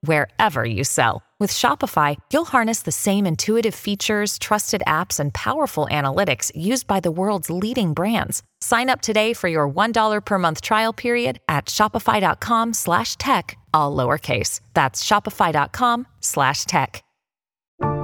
[0.00, 1.22] wherever you sell.
[1.38, 7.00] With Shopify, you'll harness the same intuitive features, trusted apps, and powerful analytics used by
[7.00, 8.42] the world's leading brands.
[8.62, 13.94] Sign up today for your $1 per month trial period at shopify.com slash tech, all
[13.94, 14.60] lowercase.
[14.72, 17.02] That's shopify.com slash tech.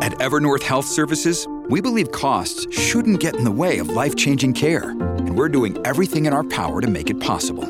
[0.02, 4.90] At Evernorth Health Services, we believe costs shouldn't get in the way of life-changing care,
[4.90, 7.64] and we're doing everything in our power to make it possible.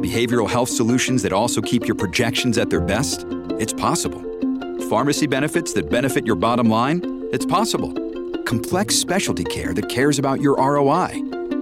[0.00, 3.26] Behavioral health solutions that also keep your projections at their best?
[3.60, 4.22] It's possible.
[4.88, 7.28] Pharmacy benefits that benefit your bottom line?
[7.30, 7.92] It's possible.
[8.44, 11.10] Complex specialty care that cares about your ROI?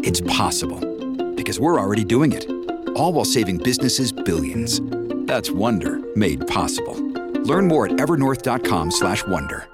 [0.05, 0.79] It's possible.
[1.34, 2.48] Because we're already doing it.
[2.91, 4.80] All while saving businesses billions.
[5.27, 6.95] That's Wonder made possible.
[7.42, 9.67] Learn more at evernorth.com/wonder.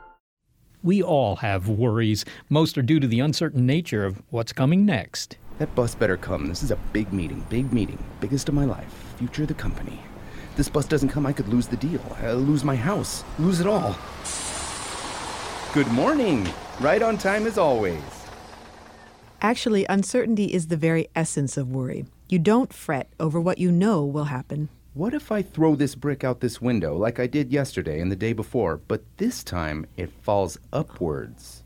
[0.82, 2.24] We all have worries.
[2.48, 5.36] Most are due to the uncertain nature of what's coming next.
[5.58, 6.48] That bus better come.
[6.48, 9.14] This is a big meeting, big meeting, biggest of my life.
[9.18, 10.00] Future of the company.
[10.56, 12.00] This bus doesn't come, I could lose the deal.
[12.22, 13.97] I'll lose my house, lose it all.
[15.72, 16.48] Good morning.
[16.80, 18.02] Right on time as always.
[19.42, 22.06] Actually, uncertainty is the very essence of worry.
[22.28, 24.69] You don't fret over what you know will happen.
[24.94, 28.16] What if I throw this brick out this window like I did yesterday and the
[28.16, 31.64] day before, but this time it falls upwards?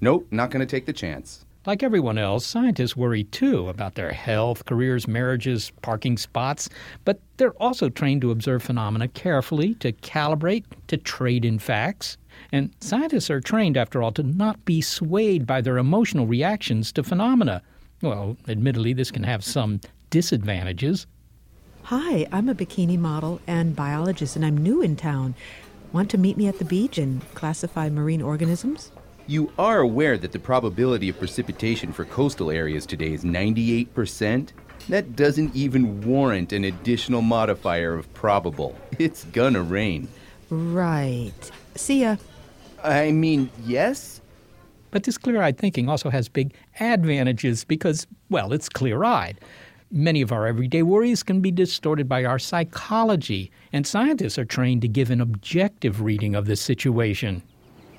[0.00, 1.44] Nope, not going to take the chance.
[1.64, 6.68] Like everyone else, scientists worry too about their health, careers, marriages, parking spots,
[7.04, 12.16] but they're also trained to observe phenomena carefully, to calibrate, to trade in facts.
[12.50, 17.04] And scientists are trained, after all, to not be swayed by their emotional reactions to
[17.04, 17.62] phenomena.
[18.00, 21.06] Well, admittedly, this can have some disadvantages.
[21.84, 25.36] Hi, I'm a bikini model and biologist, and I'm new in town.
[25.92, 28.90] Want to meet me at the beach and classify marine organisms?
[29.28, 34.48] You are aware that the probability of precipitation for coastal areas today is 98%?
[34.88, 38.76] That doesn't even warrant an additional modifier of probable.
[38.98, 40.08] It's gonna rain.
[40.50, 41.32] Right.
[41.76, 42.16] See ya.
[42.82, 44.20] I mean, yes?
[44.90, 49.38] But this clear eyed thinking also has big advantages because, well, it's clear eyed.
[49.90, 54.82] Many of our everyday worries can be distorted by our psychology, and scientists are trained
[54.82, 57.42] to give an objective reading of the situation.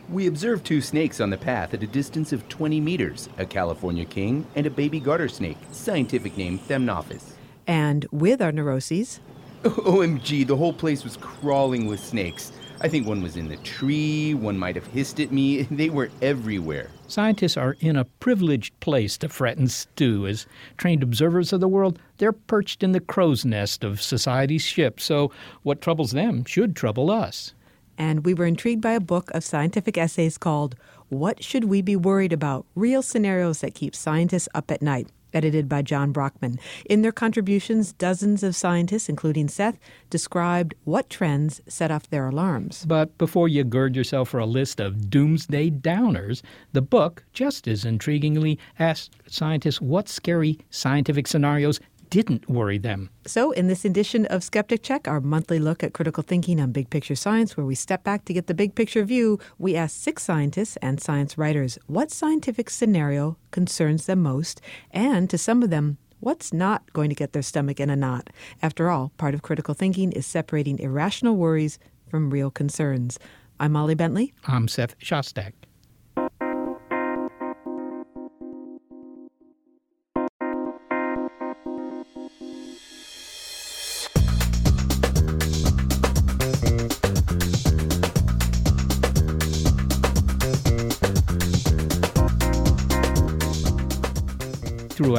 [0.09, 4.05] We observed two snakes on the path at a distance of 20 meters a California
[4.05, 7.33] king and a baby garter snake, scientific name Thamnophis.
[7.67, 9.21] And with our neuroses,
[9.63, 12.51] OMG, the whole place was crawling with snakes.
[12.81, 15.63] I think one was in the tree, one might have hissed at me.
[15.71, 16.89] They were everywhere.
[17.07, 20.27] Scientists are in a privileged place to fret and stew.
[20.27, 24.99] As trained observers of the world, they're perched in the crow's nest of society's ship,
[24.99, 25.31] so
[25.61, 27.53] what troubles them should trouble us.
[27.97, 30.75] And we were intrigued by a book of scientific essays called
[31.09, 32.65] What Should We Be Worried About?
[32.75, 36.59] Real Scenarios That Keep Scientists Up at Night, edited by John Brockman.
[36.85, 42.85] In their contributions, dozens of scientists, including Seth, described what trends set off their alarms.
[42.85, 47.83] But before you gird yourself for a list of doomsday downers, the book, just as
[47.83, 51.79] intriguingly, asked scientists what scary scientific scenarios
[52.13, 53.09] didn't worry them.
[53.25, 56.91] So, in this edition of Skeptic Check, our monthly look at critical thinking on big
[56.91, 60.21] picture science, where we step back to get the big picture view, we asked six
[60.21, 65.97] scientists and science writers what scientific scenario concerns them most, and to some of them,
[66.19, 68.29] what's not going to get their stomach in a knot.
[68.61, 73.17] After all, part of critical thinking is separating irrational worries from real concerns.
[73.59, 74.35] I'm Molly Bentley.
[74.45, 75.53] I'm Seth Shostak.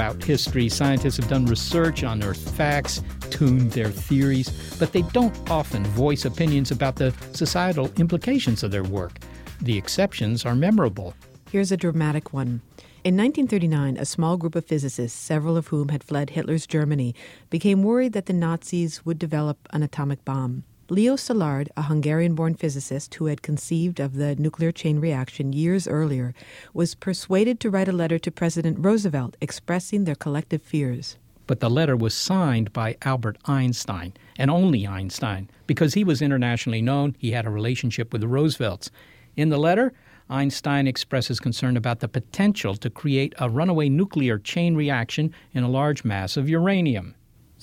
[0.04, 5.82] Throughout history, scientists have done research, unearthed facts, tuned their theories, but they don't often
[5.82, 9.18] voice opinions about the societal implications of their work.
[9.62, 11.14] The exceptions are memorable.
[11.50, 12.60] Here's a dramatic one.
[13.02, 17.14] In 1939, a small group of physicists, several of whom had fled Hitler's Germany,
[17.48, 20.64] became worried that the Nazis would develop an atomic bomb.
[20.90, 25.88] Leo Szilard, a Hungarian born physicist who had conceived of the nuclear chain reaction years
[25.88, 26.34] earlier,
[26.74, 31.16] was persuaded to write a letter to President Roosevelt expressing their collective fears.
[31.46, 36.82] But the letter was signed by Albert Einstein, and only Einstein, because he was internationally
[36.82, 38.90] known, he had a relationship with the Roosevelts.
[39.36, 39.94] In the letter,
[40.28, 45.68] Einstein expresses concern about the potential to create a runaway nuclear chain reaction in a
[45.68, 47.14] large mass of uranium.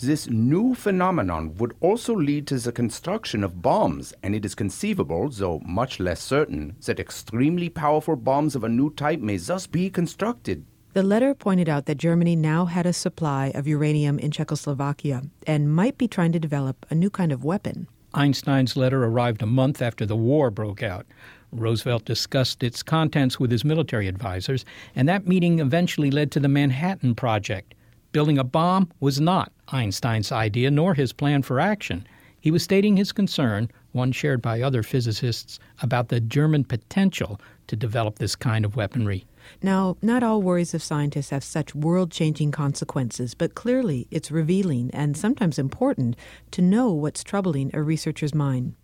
[0.01, 5.29] This new phenomenon would also lead to the construction of bombs, and it is conceivable,
[5.29, 9.91] though much less certain, that extremely powerful bombs of a new type may thus be
[9.91, 10.65] constructed.
[10.93, 15.71] The letter pointed out that Germany now had a supply of uranium in Czechoslovakia and
[15.71, 17.87] might be trying to develop a new kind of weapon.
[18.15, 21.05] Einstein's letter arrived a month after the war broke out.
[21.51, 24.65] Roosevelt discussed its contents with his military advisors,
[24.95, 27.75] and that meeting eventually led to the Manhattan Project.
[28.11, 32.05] Building a bomb was not Einstein's idea nor his plan for action.
[32.41, 37.75] He was stating his concern, one shared by other physicists, about the German potential to
[37.77, 39.25] develop this kind of weaponry.
[39.63, 44.91] Now, not all worries of scientists have such world changing consequences, but clearly it's revealing
[44.91, 46.17] and sometimes important
[46.51, 48.75] to know what's troubling a researcher's mind.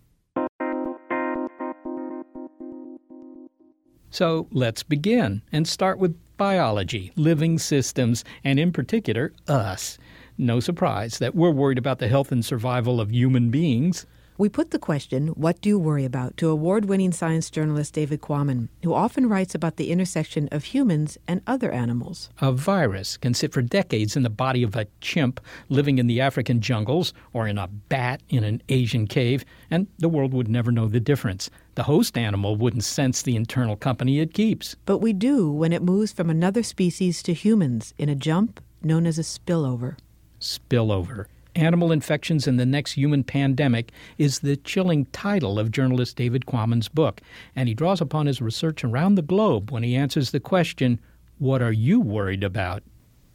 [4.10, 9.98] So let's begin and start with biology, living systems, and in particular, us.
[10.38, 14.06] No surprise that we're worried about the health and survival of human beings.
[14.38, 16.36] We put the question, What do you worry about?
[16.36, 21.18] to award winning science journalist David Quammen, who often writes about the intersection of humans
[21.26, 22.30] and other animals.
[22.40, 26.20] A virus can sit for decades in the body of a chimp living in the
[26.20, 30.70] African jungles or in a bat in an Asian cave, and the world would never
[30.70, 31.50] know the difference.
[31.74, 34.76] The host animal wouldn't sense the internal company it keeps.
[34.86, 39.04] But we do when it moves from another species to humans in a jump known
[39.04, 39.96] as a spillover.
[40.40, 41.26] Spillover.
[41.58, 46.88] Animal Infections and the Next Human Pandemic is the chilling title of journalist David Quammen's
[46.88, 47.20] book,
[47.56, 51.00] and he draws upon his research around the globe when he answers the question,
[51.38, 52.84] What are you worried about?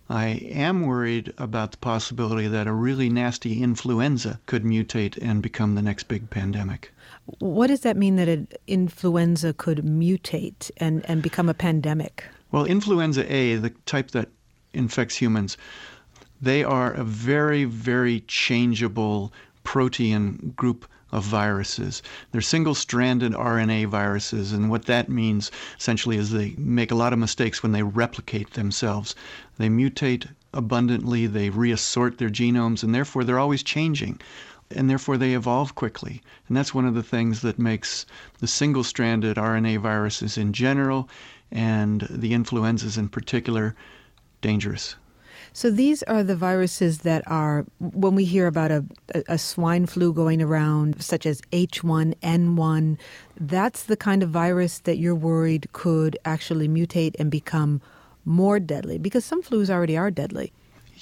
[0.10, 5.76] I am worried about the possibility that a really nasty influenza could mutate and become
[5.76, 6.94] the next big pandemic.
[7.40, 12.26] What does that mean that an influenza could mutate and, and become a pandemic?
[12.52, 14.30] Well, influenza A, the type that
[14.74, 15.58] infects humans,
[16.44, 19.32] they are a very, very changeable
[19.64, 22.02] protein group of viruses.
[22.32, 27.14] They're single stranded RNA viruses, and what that means essentially is they make a lot
[27.14, 29.16] of mistakes when they replicate themselves.
[29.58, 34.20] They mutate abundantly, they reassort their genomes, and therefore they're always changing.
[34.70, 36.22] And therefore, they evolve quickly.
[36.50, 38.06] And that's one of the things that makes
[38.40, 41.08] the single stranded RNA viruses in general
[41.52, 43.76] and the influenzas in particular
[44.42, 44.96] dangerous.
[45.56, 48.84] So these are the viruses that are, when we hear about a,
[49.28, 52.98] a, swine flu going around, such as H1N1,
[53.40, 57.82] that's the kind of virus that you're worried could actually mutate and become
[58.26, 60.52] more deadly, because some flus already are deadly.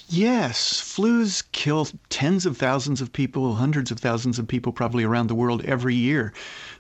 [0.10, 5.28] Yes, flus kill tens of thousands of people, hundreds of thousands of people probably around
[5.28, 6.34] the world every year.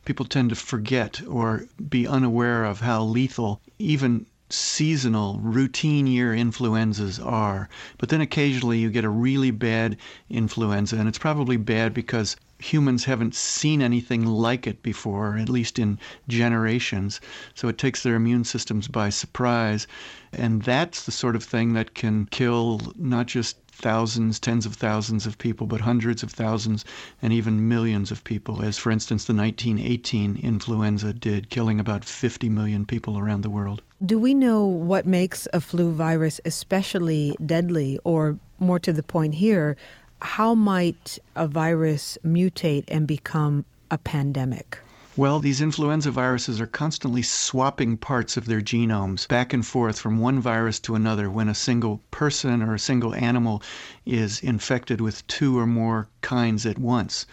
[0.04, 7.20] People tend to forget or be unaware of how lethal even seasonal, routine year influenzas
[7.20, 7.70] are.
[7.98, 9.98] But then occasionally you get a really bad
[10.30, 15.80] influenza, and it's probably bad because humans haven't seen anything like it before, at least
[15.80, 17.20] in generations.
[17.56, 19.88] So it takes their immune systems by surprise.
[20.32, 25.26] And that's the sort of thing that can kill not just thousands, tens of thousands
[25.26, 26.86] of people, but hundreds of thousands
[27.22, 32.50] and even millions of people, as for instance the 1918 influenza did, killing about 50
[32.50, 33.82] million people around the world.
[34.06, 39.36] Do we know what makes a flu virus especially deadly, or more to the point
[39.36, 39.78] here,
[40.22, 44.80] how might a virus mutate and become a pandemic?
[45.22, 50.18] Well, these influenza viruses are constantly swapping parts of their genomes back and forth from
[50.18, 53.62] one virus to another when a single person or a single animal
[54.04, 57.28] is infected with two or more kinds at once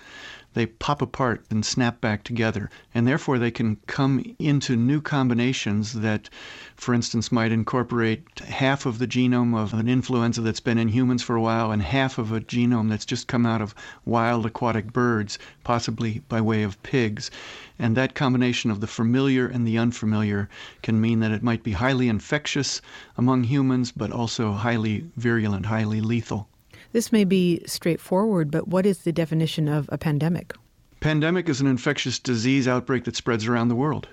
[0.58, 2.68] they pop apart and snap back together.
[2.92, 6.28] And therefore, they can come into new combinations that,
[6.74, 11.22] for instance, might incorporate half of the genome of an influenza that's been in humans
[11.22, 13.72] for a while and half of a genome that's just come out of
[14.04, 17.30] wild aquatic birds, possibly by way of pigs.
[17.78, 20.48] And that combination of the familiar and the unfamiliar
[20.82, 22.80] can mean that it might be highly infectious
[23.16, 26.48] among humans, but also highly virulent, highly lethal.
[26.92, 30.54] This may be straightforward, but what is the definition of a pandemic?
[31.00, 34.08] Pandemic is an infectious disease outbreak that spreads around the world.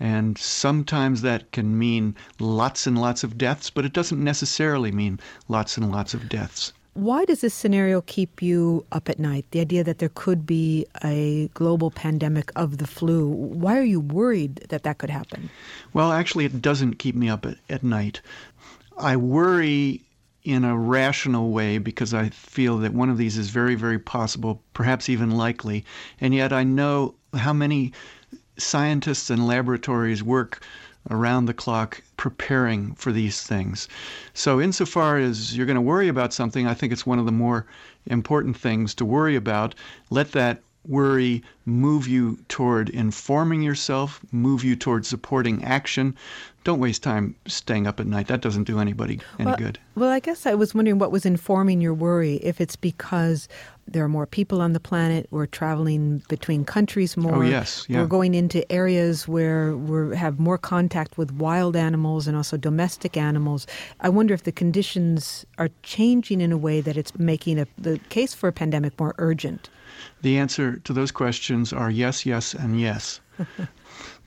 [0.00, 5.20] And sometimes that can mean lots and lots of deaths, but it doesn't necessarily mean
[5.48, 6.72] lots and lots of deaths.
[6.94, 9.44] Why does this scenario keep you up at night?
[9.50, 13.28] The idea that there could be a global pandemic of the flu.
[13.28, 15.50] Why are you worried that that could happen?
[15.92, 18.20] Well, actually, it doesn't keep me up at, at night.
[18.96, 20.02] I worry
[20.44, 24.62] in a rational way because I feel that one of these is very, very possible,
[24.72, 25.84] perhaps even likely.
[26.20, 27.92] And yet I know how many
[28.56, 30.62] scientists and laboratories work
[31.10, 33.88] around the clock preparing for these things.
[34.34, 37.32] So, insofar as you're going to worry about something, I think it's one of the
[37.32, 37.66] more
[38.06, 39.74] important things to worry about.
[40.10, 46.16] Let that worry move you toward informing yourself, move you toward supporting action.
[46.64, 48.26] Don't waste time staying up at night.
[48.26, 49.78] That doesn't do anybody any well, good.
[49.94, 52.36] Well, I guess I was wondering what was informing your worry.
[52.36, 53.48] If it's because
[53.86, 57.36] there are more people on the planet, we're traveling between countries oh, more.
[57.36, 57.86] Oh, yes.
[57.88, 58.00] Yeah.
[58.00, 63.16] We're going into areas where we have more contact with wild animals and also domestic
[63.16, 63.66] animals.
[64.00, 67.98] I wonder if the conditions are changing in a way that it's making a, the
[68.08, 69.70] case for a pandemic more urgent.
[70.22, 73.20] The answer to those questions are yes, yes, and yes.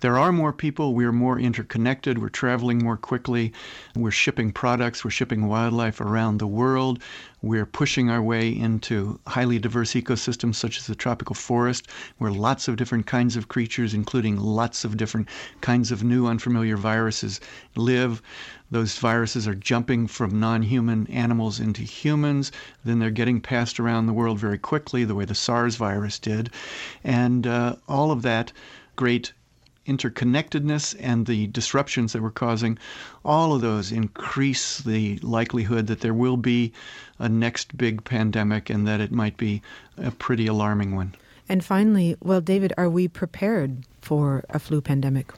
[0.02, 0.96] there are more people.
[0.96, 2.18] We're more interconnected.
[2.18, 3.54] We're traveling more quickly.
[3.96, 5.06] We're shipping products.
[5.06, 7.04] We're shipping wildlife around the world.
[7.44, 11.88] We're pushing our way into highly diverse ecosystems such as the tropical forest,
[12.18, 15.30] where lots of different kinds of creatures, including lots of different
[15.62, 17.40] kinds of new unfamiliar viruses,
[17.76, 18.24] live.
[18.72, 22.52] Those viruses are jumping from non human animals into humans.
[22.84, 26.50] Then they're getting passed around the world very quickly, the way the SARS virus did.
[27.04, 28.52] And uh, all of that
[28.96, 29.34] great
[29.92, 32.78] interconnectedness and the disruptions that we're causing,
[33.26, 36.72] all of those increase the likelihood that there will be
[37.20, 39.62] a next big pandemic and that it might be
[39.98, 41.14] a pretty alarming one.
[41.50, 45.34] And finally, well, David, are we prepared for a flu pandemic?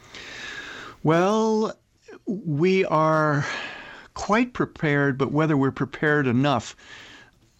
[1.01, 1.74] Well,
[2.25, 3.45] we are
[4.13, 6.75] quite prepared, but whether we're prepared enough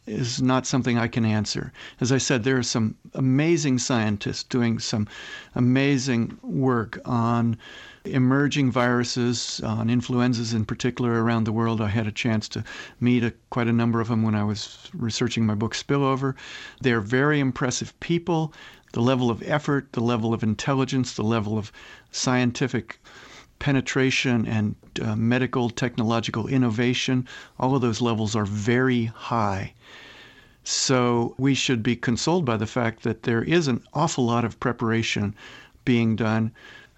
[0.06, 1.72] is not something I can answer.
[2.02, 5.08] As I said, there are some amazing scientists doing some
[5.56, 7.58] amazing work on
[8.06, 11.80] emerging viruses, on influenzas in particular around the world.
[11.80, 12.64] I had a chance to
[13.00, 16.36] meet a, quite a number of them when I was researching my book Spillover.
[16.82, 18.54] They're very impressive people.
[18.92, 21.72] The level of effort, the level of intelligence, the level of
[22.12, 23.00] scientific
[23.60, 27.28] penetration and uh, medical technological innovation,
[27.60, 29.74] all of those levels are very high.
[30.64, 34.60] So we should be consoled by the fact that there is an awful lot of
[34.60, 35.36] preparation
[35.86, 36.52] being done,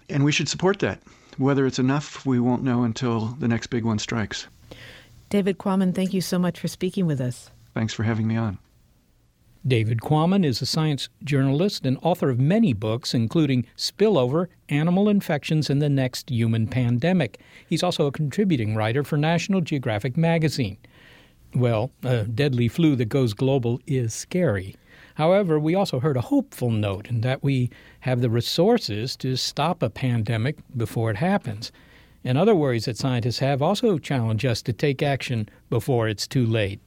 [0.08, 1.00] and we should support that.
[1.36, 4.46] Whether it's enough, we won't know until the next big one strikes.
[5.28, 7.50] David Quammen, thank you so much for speaking with us.
[7.74, 8.58] Thanks for having me on.
[9.66, 15.68] David Quammen is a science journalist and author of many books, including Spillover Animal Infections
[15.68, 17.40] and the Next Human Pandemic.
[17.68, 20.76] He's also a contributing writer for National Geographic magazine.
[21.52, 24.76] Well, a deadly flu that goes global is scary.
[25.14, 27.70] However, we also heard a hopeful note in that we
[28.00, 31.72] have the resources to stop a pandemic before it happens.
[32.22, 36.46] And other worries that scientists have also challenge us to take action before it's too
[36.46, 36.80] late.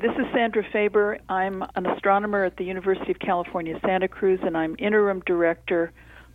[0.00, 1.18] This is Sandra Faber.
[1.28, 5.92] I'm an astronomer at the University of California, Santa Cruz, and I'm interim director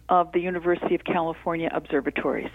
[0.08, 2.50] of the University of California Observatories.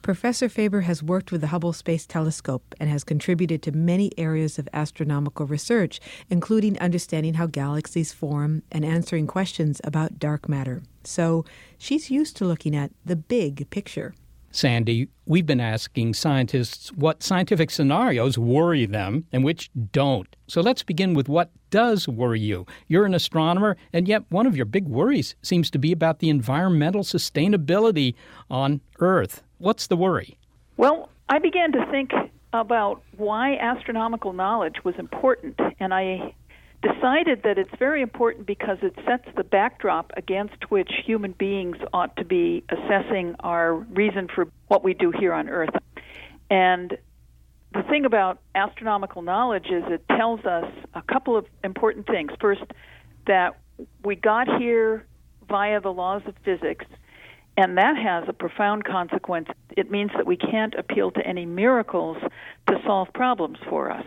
[0.00, 4.56] Professor Faber has worked with the Hubble Space Telescope and has contributed to many areas
[4.56, 5.98] of astronomical research,
[6.30, 10.84] including understanding how galaxies form and answering questions about dark matter.
[11.02, 11.44] So
[11.78, 14.14] she's used to looking at the big picture.
[14.54, 20.36] Sandy, we've been asking scientists what scientific scenarios worry them and which don't.
[20.46, 22.64] So let's begin with what does worry you.
[22.86, 26.30] You're an astronomer, and yet one of your big worries seems to be about the
[26.30, 28.14] environmental sustainability
[28.48, 29.42] on Earth.
[29.58, 30.38] What's the worry?
[30.76, 32.12] Well, I began to think
[32.52, 36.32] about why astronomical knowledge was important, and I
[36.84, 42.16] decided that it's very important because it sets the backdrop against which human beings ought
[42.16, 45.74] to be assessing our reason for what we do here on Earth.
[46.50, 46.96] And
[47.72, 52.32] the thing about astronomical knowledge is it tells us a couple of important things.
[52.40, 52.64] First,
[53.26, 53.58] that
[54.04, 55.06] we got here
[55.48, 56.84] via the laws of physics,
[57.56, 59.48] and that has a profound consequence.
[59.76, 62.18] It means that we can't appeal to any miracles
[62.68, 64.04] to solve problems for us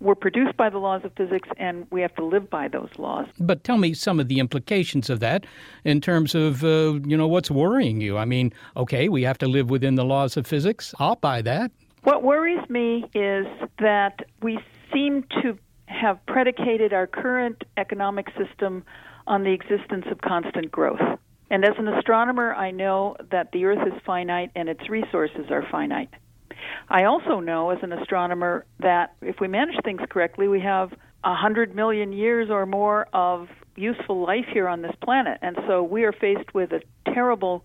[0.00, 3.26] we're produced by the laws of physics and we have to live by those laws.
[3.40, 5.44] But tell me some of the implications of that
[5.84, 8.16] in terms of, uh, you know, what's worrying you.
[8.16, 10.94] I mean, okay, we have to live within the laws of physics.
[10.98, 11.70] I'll buy that.
[12.04, 13.46] What worries me is
[13.80, 14.58] that we
[14.92, 18.84] seem to have predicated our current economic system
[19.26, 21.00] on the existence of constant growth.
[21.50, 25.66] And as an astronomer, I know that the Earth is finite and its resources are
[25.70, 26.10] finite.
[26.88, 30.92] I also know as an astronomer that if we manage things correctly, we have
[31.24, 35.38] a hundred million years or more of useful life here on this planet.
[35.42, 36.80] And so we are faced with a
[37.12, 37.64] terrible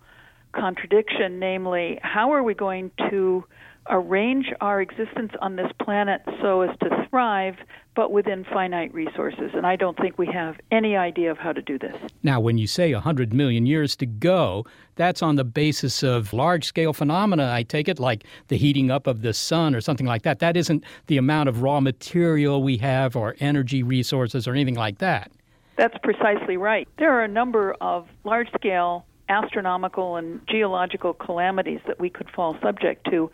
[0.54, 3.44] contradiction, namely, how are we going to
[3.90, 7.56] arrange our existence on this planet so as to thrive,
[7.96, 9.52] but within finite resources.
[9.54, 11.96] And I don't think we have any idea of how to do this.
[12.24, 16.66] Now, when you say 100 million years to go, that's on the basis of large
[16.66, 20.24] scale phenomena, I take it, like the heating up of the sun or something like
[20.24, 20.40] that.
[20.40, 25.00] That isn't the amount of raw material we have or energy resources or anything like
[25.00, 25.32] that.
[25.76, 26.88] That's precisely right.
[27.00, 32.58] There are a number of large scale astronomical and geological calamities that we could fall
[32.62, 33.32] subject to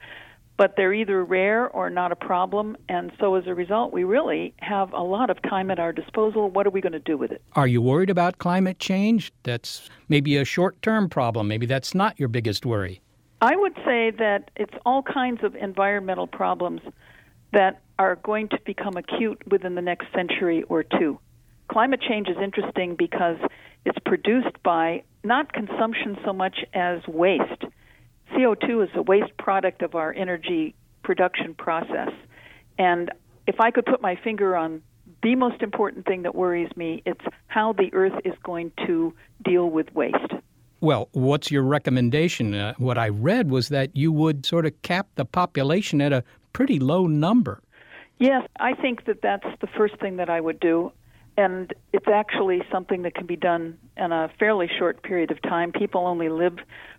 [0.59, 2.75] but they're either rare or not a problem.
[2.89, 6.49] And so as a result, we really have a lot of time at our disposal.
[6.49, 7.41] What are we going to do with it?
[7.53, 9.31] Are you worried about climate change?
[9.43, 11.47] That's maybe a short term problem.
[11.47, 12.99] Maybe that's not your biggest worry.
[13.41, 16.81] I would say that it's all kinds of environmental problems
[17.53, 21.17] that are going to become acute within the next century or two.
[21.69, 23.37] Climate change is interesting because
[23.85, 27.63] it's produced by not consumption so much as waste.
[28.31, 32.11] CO2 is a waste product of our energy production process.
[32.77, 33.11] And
[33.47, 34.81] if I could put my finger on
[35.23, 39.69] the most important thing that worries me, it's how the Earth is going to deal
[39.69, 40.33] with waste.
[40.81, 42.53] Well, what's your recommendation?
[42.53, 46.23] Uh, what I read was that you would sort of cap the population at a
[46.53, 47.61] pretty low number.
[48.17, 50.91] Yes, I think that that's the first thing that I would do
[51.39, 55.71] and it's actually something that can be done in a fairly short period of time.
[55.71, 56.57] People only live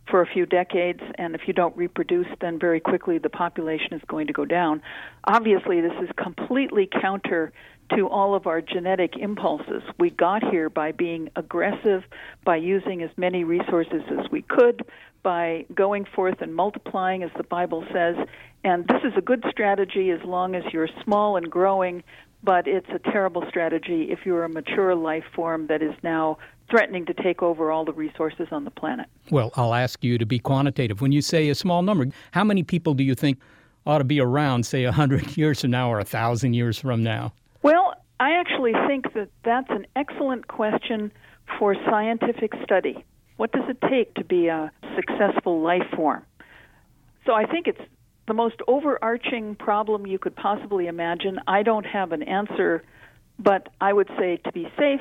[0.09, 4.01] for a few decades, and if you don't reproduce, then very quickly the population is
[4.09, 4.81] going to go down.
[5.25, 7.53] Obviously, this is completely counter
[7.95, 9.83] to all of our genetic impulses.
[9.99, 12.05] We got here by being aggressive,
[12.43, 14.87] by using as many resources as we could,
[15.23, 18.17] by going forth and multiplying, as the Bible says.
[18.65, 22.03] And this is a good strategy as long as you're small and growing,
[22.43, 26.39] but it's a terrible strategy if you're a mature life form that is now
[26.71, 29.07] threatening to take over all the resources on the planet.
[29.31, 31.01] Well, I'll ask you to be quantitative.
[31.01, 33.39] When you say a small number, how many people do you think
[33.87, 37.33] ought to be around, say, 100 years from now or 1,000 years from now?
[37.63, 41.13] Well, I actually think that that's an excellent question
[41.59, 43.05] for scientific study.
[43.37, 46.25] What does it take to be a successful life form?
[47.27, 47.81] So I think it's
[48.31, 51.41] the most overarching problem you could possibly imagine.
[51.49, 52.85] I don't have an answer,
[53.41, 55.01] but I would say to be safe,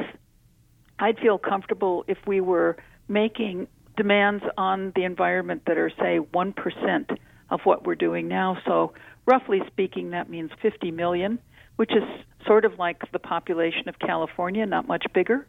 [0.97, 7.17] I'd feel comfortable if we were making demands on the environment that are, say, 1%
[7.51, 8.57] of what we're doing now.
[8.65, 8.93] So,
[9.27, 11.37] roughly speaking, that means 50 million,
[11.75, 12.01] which is
[12.47, 15.45] sort of like the population of California, not much bigger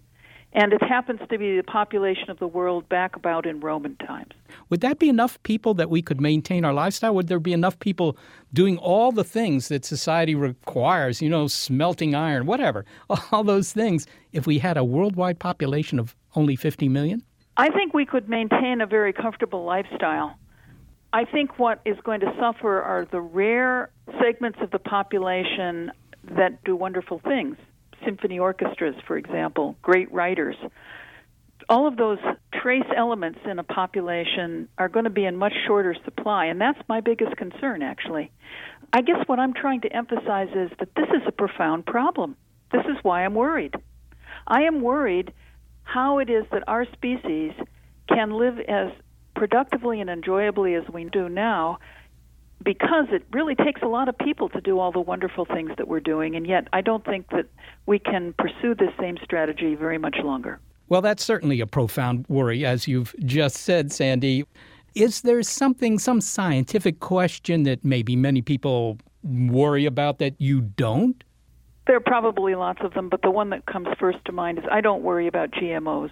[0.52, 4.32] and it happens to be the population of the world back about in Roman times.
[4.68, 7.14] Would that be enough people that we could maintain our lifestyle?
[7.14, 8.16] Would there be enough people
[8.52, 12.84] doing all the things that society requires, you know, smelting iron, whatever,
[13.32, 17.22] all those things, if we had a worldwide population of only 50 million?
[17.56, 20.36] I think we could maintain a very comfortable lifestyle.
[21.12, 25.90] I think what is going to suffer are the rare segments of the population
[26.36, 27.56] that do wonderful things
[28.04, 30.56] symphony orchestras, for example, great writers.
[31.68, 32.18] All of those
[32.60, 36.80] trace elements in a population are going to be in much shorter supply, and that's
[36.88, 38.30] my biggest concern, actually.
[38.92, 42.36] I guess what I'm trying to emphasize is that this is a profound problem.
[42.72, 43.74] This is why I'm worried.
[44.46, 45.32] I am worried
[45.82, 47.52] how it is that our species
[48.08, 48.90] can live as
[49.34, 51.78] productively and enjoyably as we do now
[52.64, 55.88] because it really takes a lot of people to do all the wonderful things that
[55.88, 57.46] we're doing, and yet I don't think that
[57.86, 60.60] we can pursue this same strategy very much longer.
[60.88, 64.44] Well, that's certainly a profound worry, as you've just said, Sandy.
[64.94, 71.22] Is there something, some scientific question that maybe many people worry about that you don't?
[71.86, 74.64] There are probably lots of them, but the one that comes first to mind is
[74.70, 76.10] I don't worry about GMOs.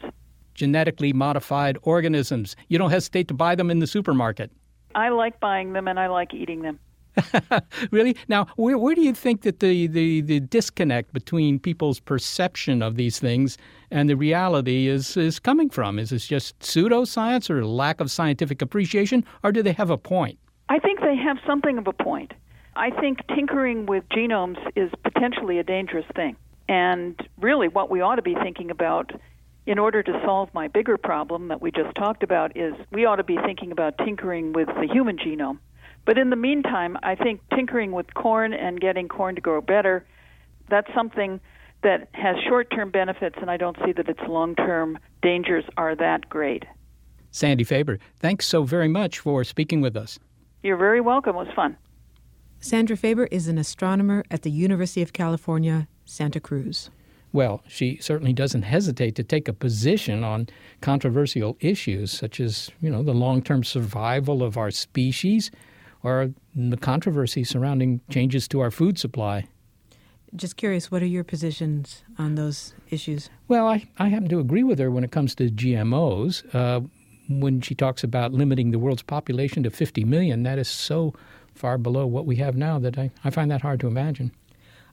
[0.54, 2.56] Genetically modified organisms.
[2.68, 4.50] You don't hesitate to buy them in the supermarket.
[4.94, 6.79] I like buying them and I like eating them.
[7.90, 8.16] really?
[8.29, 12.96] Now, where, where do you think that the, the, the disconnect between people's perception of
[12.96, 13.59] these things
[13.90, 15.98] and the reality is, is coming from?
[15.98, 20.38] Is this just pseudoscience or lack of scientific appreciation, or do they have a point?
[20.68, 22.33] I think they have something of a point.
[22.77, 26.37] I think tinkering with genomes is potentially a dangerous thing.
[26.68, 29.11] And really, what we ought to be thinking about
[29.68, 33.16] in order to solve my bigger problem that we just talked about is we ought
[33.16, 35.59] to be thinking about tinkering with the human genome.
[36.07, 40.07] But in the meantime, I think tinkering with corn and getting corn to grow better,
[40.70, 41.38] that's something
[41.83, 46.64] that has short-term benefits and I don't see that its long-term dangers are that great.
[47.31, 50.18] Sandy Faber, thanks so very much for speaking with us.
[50.62, 51.37] You're very welcome.
[51.37, 51.76] It was fun.
[52.59, 56.88] Sandra Faber is an astronomer at the University of California, Santa Cruz.
[57.33, 60.49] Well, she certainly doesn't hesitate to take a position on
[60.81, 65.51] controversial issues such as, you know, the long-term survival of our species
[66.03, 69.47] or the controversy surrounding changes to our food supply.
[70.37, 73.31] Just curious, what are your positions on those issues?
[73.47, 76.55] Well, I, I happen to agree with her when it comes to GMOs.
[76.55, 76.81] Uh,
[77.29, 81.14] when she talks about limiting the world's population to 50 million, that is so
[81.55, 84.33] far below what we have now that I, I find that hard to imagine.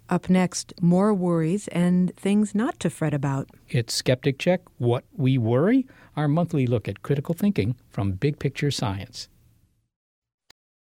[0.07, 3.49] Up next, more worries and things not to fret about.
[3.69, 8.69] It's Skeptic Check What We Worry, our monthly look at critical thinking from big picture
[8.69, 9.29] science.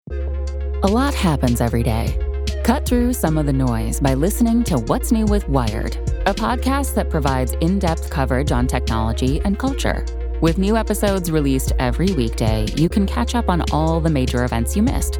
[0.10, 2.20] A lot happens every day.
[2.64, 6.96] Cut through some of the noise by listening to What's New with Wired, a podcast
[6.96, 10.04] that provides in depth coverage on technology and culture.
[10.42, 14.76] With new episodes released every weekday, you can catch up on all the major events
[14.76, 15.20] you missed.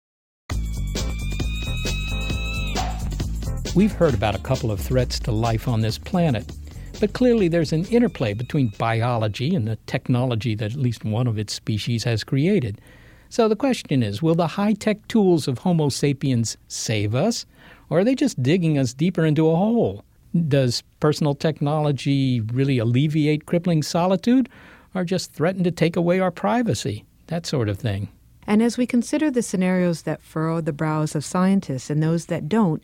[3.73, 6.51] We've heard about a couple of threats to life on this planet,
[6.99, 11.39] but clearly there's an interplay between biology and the technology that at least one of
[11.39, 12.81] its species has created.
[13.29, 17.45] So the question is will the high tech tools of Homo sapiens save us,
[17.89, 20.03] or are they just digging us deeper into a hole?
[20.49, 24.49] Does personal technology really alleviate crippling solitude,
[24.93, 28.09] or just threaten to take away our privacy, that sort of thing.
[28.45, 32.49] And as we consider the scenarios that furrow the brows of scientists and those that
[32.49, 32.83] don't,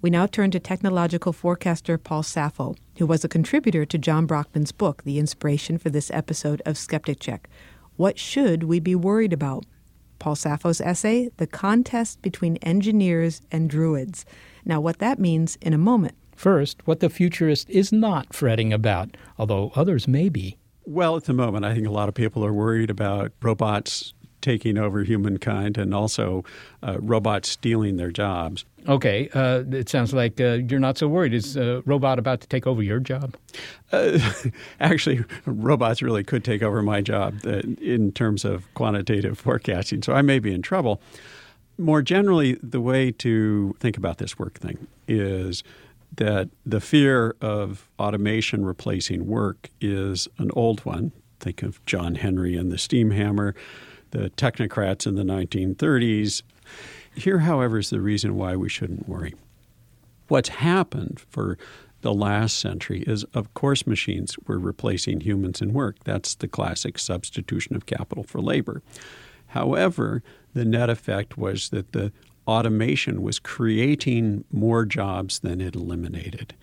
[0.00, 4.70] we now turn to technological forecaster Paul Saffo, who was a contributor to John Brockman's
[4.70, 7.48] book, the inspiration for this episode of Skeptic Check.
[7.96, 9.64] What should we be worried about?
[10.20, 14.24] Paul Saffo's essay, The Contest Between Engineers and Druids.
[14.64, 16.14] Now, what that means in a moment.
[16.36, 20.58] First, what the futurist is not fretting about, although others may be.
[20.84, 24.14] Well, at the moment, I think a lot of people are worried about robots
[24.48, 26.42] taking over humankind and also
[26.82, 28.64] uh, robots stealing their jobs.
[28.88, 31.34] Okay, uh, it sounds like uh, you're not so worried.
[31.34, 33.36] Is a robot about to take over your job?
[33.92, 34.18] Uh,
[34.80, 40.14] actually, robots really could take over my job uh, in terms of quantitative forecasting, so
[40.14, 41.02] I may be in trouble.
[41.76, 45.62] More generally, the way to think about this work thing is
[46.16, 51.12] that the fear of automation replacing work is an old one.
[51.38, 53.54] Think of John Henry and the steam hammer,
[54.10, 56.42] the technocrats in the 1930s.
[57.14, 59.34] Here, however, is the reason why we shouldn't worry.
[60.28, 61.58] What's happened for
[62.02, 65.96] the last century is, of course, machines were replacing humans in work.
[66.04, 68.82] That's the classic substitution of capital for labor.
[69.48, 70.22] However,
[70.54, 72.12] the net effect was that the
[72.46, 76.54] automation was creating more jobs than it eliminated.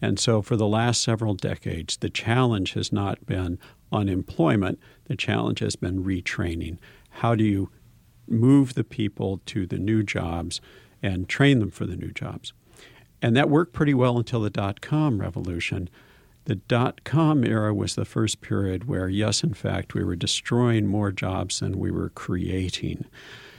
[0.00, 3.58] And so, for the last several decades, the challenge has not been
[3.92, 6.78] unemployment, the challenge has been retraining.
[7.10, 7.70] How do you
[8.26, 10.60] move the people to the new jobs
[11.02, 12.52] and train them for the new jobs?
[13.20, 15.88] And that worked pretty well until the dot com revolution.
[16.44, 20.86] The dot com era was the first period where, yes, in fact, we were destroying
[20.86, 23.04] more jobs than we were creating.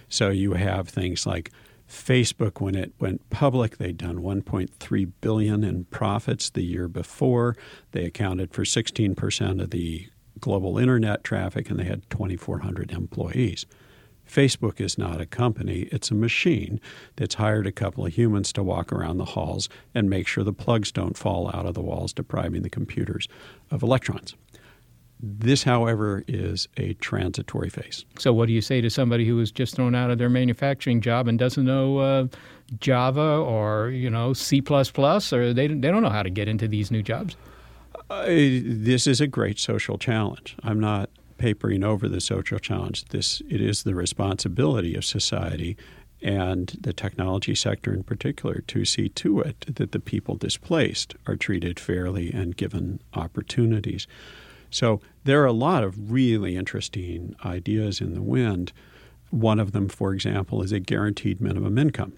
[0.09, 1.49] So you have things like
[1.89, 7.55] Facebook, when it went public, they'd done 1.3 billion in profits the year before.
[7.91, 10.07] They accounted for 16% of the
[10.39, 13.65] global internet traffic, and they had 2,400 employees.
[14.27, 16.79] Facebook is not a company, it's a machine
[17.17, 20.53] that's hired a couple of humans to walk around the halls and make sure the
[20.53, 23.27] plugs don't fall out of the walls, depriving the computers
[23.69, 24.35] of electrons.
[25.25, 28.03] This, however, is a transitory phase.
[28.19, 30.99] So, what do you say to somebody who was just thrown out of their manufacturing
[30.99, 32.27] job and doesn't know uh,
[32.81, 36.91] Java or you know C or they they don't know how to get into these
[36.91, 37.37] new jobs?
[38.21, 40.55] This is a great social challenge.
[40.63, 43.05] I'm not papering over the social challenge.
[43.05, 45.75] This it is the responsibility of society
[46.21, 51.35] and the technology sector in particular to see to it that the people displaced are
[51.35, 54.07] treated fairly and given opportunities.
[54.69, 58.71] So there are a lot of really interesting ideas in the wind.
[59.31, 62.13] One of them, for example, is a guaranteed minimum income.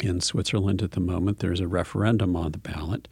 [0.00, 3.08] In Switzerland at the moment, there's a referendum on the ballot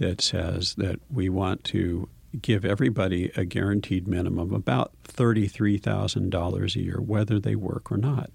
[0.00, 2.08] that says that we want to
[2.40, 8.30] give everybody a guaranteed minimum of about $33,000 a year, whether they work or not.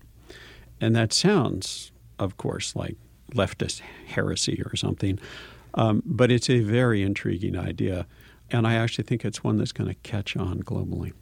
[0.79, 2.97] And that sounds, of course, like
[3.33, 5.17] leftist heresy or something,
[5.73, 8.05] um, but it's a very intriguing idea.
[8.51, 11.13] And I actually think it's one that's going to catch on globally.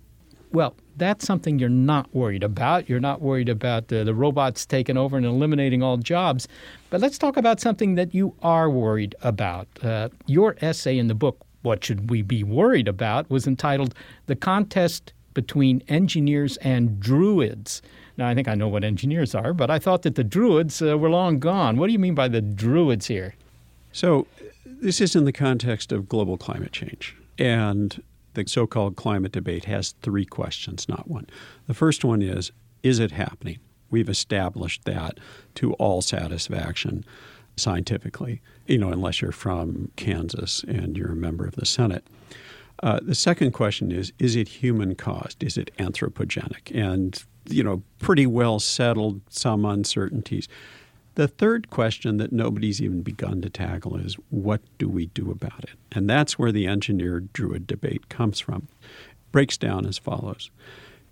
[0.54, 2.88] Well, that's something you're not worried about.
[2.88, 6.48] You're not worried about the, the robots taking over and eliminating all jobs.
[6.92, 9.68] But let's talk about something that you are worried about.
[9.82, 13.96] Uh, your essay in the book, What Should We Be Worried About, was entitled
[14.28, 17.82] The Contest Between Engineers and Druids.
[18.16, 20.96] Now, I think I know what engineers are, but I thought that the Druids uh,
[21.00, 21.78] were long gone.
[21.78, 23.34] What do you mean by the Druids here?
[23.92, 24.28] So,
[24.66, 27.16] this is in the context of global climate change.
[27.40, 31.28] And the so called climate debate has three questions, not one.
[31.68, 33.60] The first one is Is it happening?
[33.90, 35.20] We've established that
[35.56, 37.06] to all satisfaction
[37.56, 42.06] scientifically, you know, unless you're from Kansas and you're a member of the Senate.
[42.82, 45.44] Uh, the second question is Is it human caused?
[45.44, 46.72] Is it anthropogenic?
[46.74, 50.48] And, you know, pretty well settled, some uncertainties.
[51.16, 55.64] The third question that nobody's even begun to tackle is what do we do about
[55.64, 55.76] it?
[55.92, 58.68] And that's where the engineer druid debate comes from.
[59.32, 60.50] Breaks down as follows.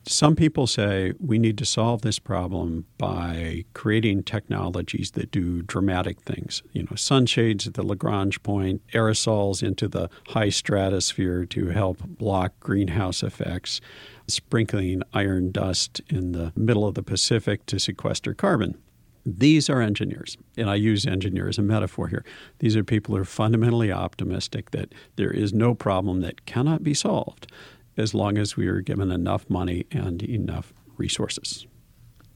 [0.07, 6.21] Some people say we need to solve this problem by creating technologies that do dramatic
[6.21, 6.63] things.
[6.71, 12.59] You know, sunshades at the Lagrange point, aerosols into the high stratosphere to help block
[12.59, 13.79] greenhouse effects,
[14.27, 18.79] sprinkling iron dust in the middle of the Pacific to sequester carbon.
[19.25, 22.25] These are engineers, and I use engineer as a metaphor here.
[22.59, 26.93] These are people who are fundamentally optimistic that there is no problem that cannot be
[26.93, 27.51] solved
[27.97, 31.67] as long as we are given enough money and enough resources.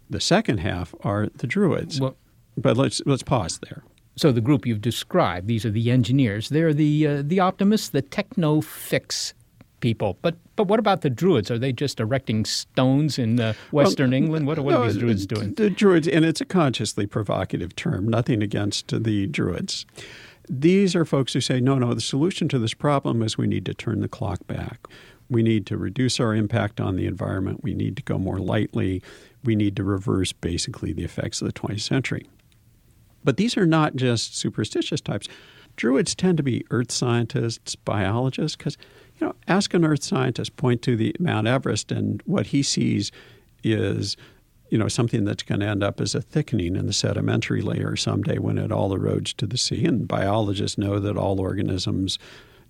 [0.10, 2.00] The second half are the druids.
[2.00, 2.16] Well,
[2.58, 3.84] but let's let's pause there.
[4.18, 6.50] So the group you've described, these are the engineers.
[6.50, 9.34] They're the uh, the optimists, the techno fix
[9.80, 10.18] people.
[10.22, 11.52] But but what about the Druids?
[11.52, 14.48] Are they just erecting stones in uh, Western well, England?
[14.48, 15.54] What, what no, are these Druids doing?
[15.54, 18.08] The Druids, and it's a consciously provocative term.
[18.08, 19.86] Nothing against the Druids.
[20.48, 23.66] These are folks who say, no, no, the solution to this problem is we need
[23.66, 24.88] to turn the clock back.
[25.30, 27.64] We need to reduce our impact on the environment.
[27.64, 29.02] We need to go more lightly.
[29.44, 32.28] We need to reverse basically the effects of the 20th century.
[33.24, 35.28] But these are not just superstitious types.
[35.76, 38.78] Druids tend to be earth scientists, biologists, because
[39.20, 43.12] you know, ask an earth scientist, point to the Mount Everest, and what he sees
[43.64, 44.18] is,
[44.70, 47.96] you know, something that's going to end up as a thickening in the sedimentary layer
[47.96, 49.86] someday when it all erodes to the sea.
[49.86, 52.20] And biologists know that all organisms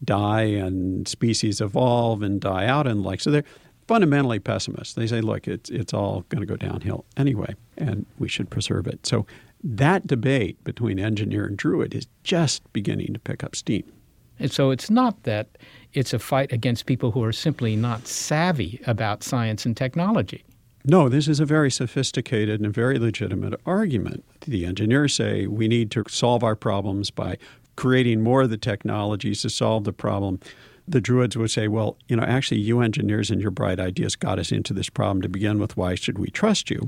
[0.03, 3.45] die and species evolve and die out and like so they're
[3.87, 4.93] fundamentally pessimists.
[4.93, 8.87] They say, look, it's it's all going to go downhill anyway, and we should preserve
[8.87, 9.05] it.
[9.05, 9.25] So
[9.63, 13.91] that debate between engineer and druid is just beginning to pick up steam.
[14.37, 15.57] And so it's not that
[15.95, 20.43] it's a fight against people who are simply not savvy about science and technology.
[20.83, 24.23] No, this is a very sophisticated and very legitimate argument.
[24.41, 27.37] The engineers say we need to solve our problems by
[27.75, 30.39] creating more of the technologies to solve the problem.
[30.87, 34.37] The Druids would say, well, you know, actually, you engineers and your bright ideas got
[34.37, 35.75] us into this problem to begin with.
[35.75, 36.81] Why should we trust you?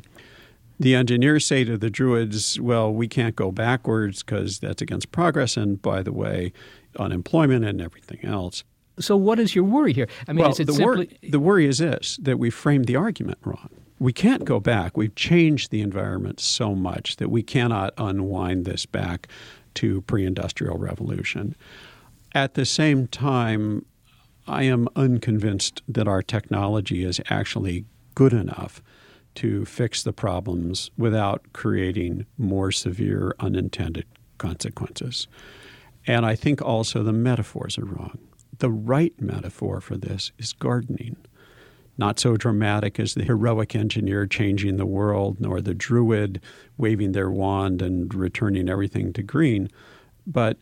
[0.80, 5.58] The engineers say to the Druids, well, we can't go backwards because that's against progress.
[5.58, 6.54] And by the way,
[7.00, 8.64] unemployment and everything else.
[9.00, 10.08] So, what is your worry here?
[10.28, 10.86] I mean, well, the, simply...
[10.86, 13.70] worry, the worry is this that we framed the argument wrong.
[14.00, 14.96] We can't go back.
[14.96, 19.28] We've changed the environment so much that we cannot unwind this back
[19.76, 21.56] to pre industrial revolution.
[22.34, 23.86] At the same time,
[24.48, 28.82] I am unconvinced that our technology is actually good enough
[29.36, 34.06] to fix the problems without creating more severe unintended
[34.38, 35.28] consequences.
[36.08, 38.18] And I think also the metaphors are wrong.
[38.60, 41.18] The right metaphor for this is gardening.
[41.98, 46.42] Not so dramatic as the heroic engineer changing the world, nor the druid
[46.78, 49.70] waving their wand and returning everything to green.
[50.26, 50.58] But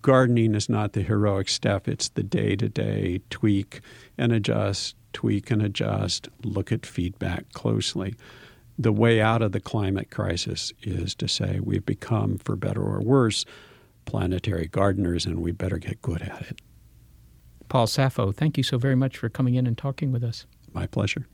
[0.00, 3.80] gardening is not the heroic step, it's the day to day tweak
[4.16, 8.14] and adjust, tweak and adjust, look at feedback closely.
[8.78, 13.00] The way out of the climate crisis is to say we've become, for better or
[13.00, 13.44] worse,
[14.04, 16.60] planetary gardeners, and we better get good at it.
[17.68, 20.46] Paul Saffo, thank you so very much for coming in and talking with us.
[20.72, 21.26] My pleasure.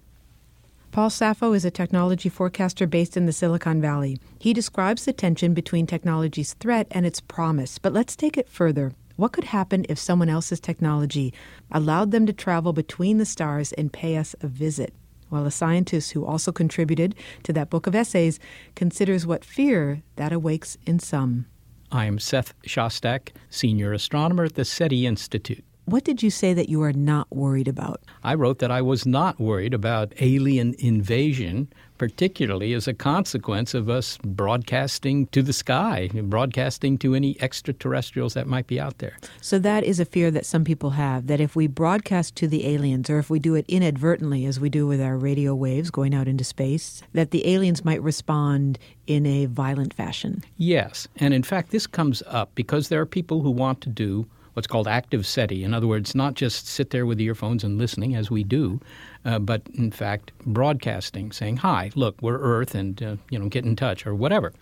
[0.92, 4.18] Paul Saffo is a technology forecaster based in the Silicon Valley.
[4.40, 7.78] He describes the tension between technology's threat and its promise.
[7.78, 8.92] But let's take it further.
[9.14, 11.32] What could happen if someone else's technology
[11.70, 14.92] allowed them to travel between the stars and pay us a visit?
[15.30, 17.14] Well, a scientist who also contributed
[17.44, 18.40] to that book of essays
[18.74, 21.46] considers what fear that awakes in some.
[21.92, 25.64] I am Seth Shostak, Senior Astronomer at the SETI Institute.
[25.90, 28.00] What did you say that you are not worried about?
[28.22, 31.66] I wrote that I was not worried about alien invasion,
[31.98, 38.46] particularly as a consequence of us broadcasting to the sky, broadcasting to any extraterrestrials that
[38.46, 39.16] might be out there.
[39.40, 42.68] So, that is a fear that some people have that if we broadcast to the
[42.68, 46.14] aliens, or if we do it inadvertently, as we do with our radio waves going
[46.14, 50.44] out into space, that the aliens might respond in a violent fashion.
[50.56, 51.08] Yes.
[51.16, 54.28] And in fact, this comes up because there are people who want to do
[54.60, 55.64] what's called active SETI.
[55.64, 58.78] In other words, not just sit there with earphones and listening as we do,
[59.24, 63.64] uh, but in fact broadcasting, saying, "Hi, look, we're Earth, and uh, you know, get
[63.64, 64.52] in touch or whatever."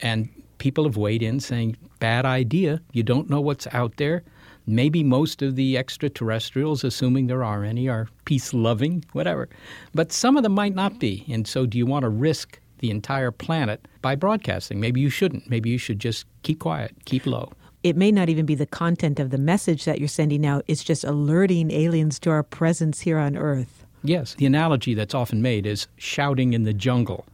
[0.00, 2.80] And people have weighed in saying, "Bad idea.
[2.94, 4.22] You don't know what's out there."
[4.66, 9.50] Maybe most of the extraterrestrials, assuming there are any, are peace loving, whatever.
[9.94, 11.26] But some of them might not be.
[11.28, 14.80] And so, do you want to risk the entire planet by broadcasting?
[14.80, 15.50] Maybe you shouldn't.
[15.50, 17.52] Maybe you should just keep quiet, keep low
[17.86, 20.82] it may not even be the content of the message that you're sending out, it's
[20.82, 23.86] just alerting aliens to our presence here on Earth.
[24.02, 24.34] Yes.
[24.34, 27.26] The analogy that's often made is shouting in the jungle.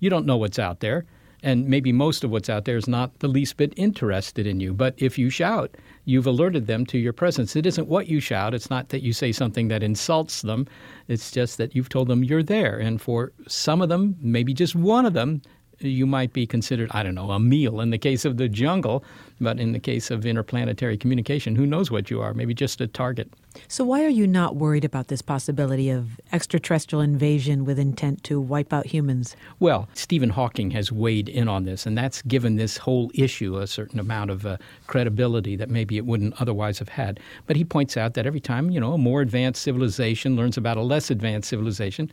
[0.00, 1.04] You don't know what's out there,
[1.42, 4.72] and maybe most of what's out there is not the least bit interested in you.
[4.72, 5.74] But if you shout,
[6.06, 7.54] you've alerted them to your presence.
[7.54, 10.66] It isn't what you shout, it's not that you say something that insults them,
[11.08, 12.78] it's just that you've told them you're there.
[12.78, 15.42] And for some of them, maybe just one of them,
[15.80, 19.04] you might be considered, I don't know, a meal in the case of the jungle,
[19.40, 22.34] but in the case of interplanetary communication, who knows what you are?
[22.34, 23.32] Maybe just a target.
[23.66, 28.40] So, why are you not worried about this possibility of extraterrestrial invasion with intent to
[28.40, 29.36] wipe out humans?
[29.58, 33.66] Well, Stephen Hawking has weighed in on this, and that's given this whole issue a
[33.66, 37.20] certain amount of uh, credibility that maybe it wouldn't otherwise have had.
[37.46, 40.76] But he points out that every time, you know, a more advanced civilization learns about
[40.76, 42.10] a less advanced civilization,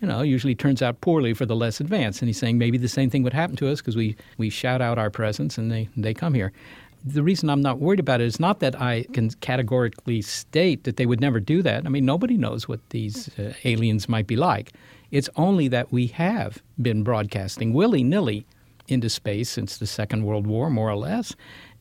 [0.00, 2.20] you know, usually turns out poorly for the less advanced.
[2.20, 4.80] And he's saying maybe the same thing would happen to us because we, we shout
[4.80, 6.52] out our presence and they, they come here.
[7.04, 10.96] The reason I'm not worried about it is not that I can categorically state that
[10.96, 11.86] they would never do that.
[11.86, 14.72] I mean, nobody knows what these uh, aliens might be like.
[15.10, 18.44] It's only that we have been broadcasting willy nilly
[18.88, 21.34] into space since the Second World War, more or less.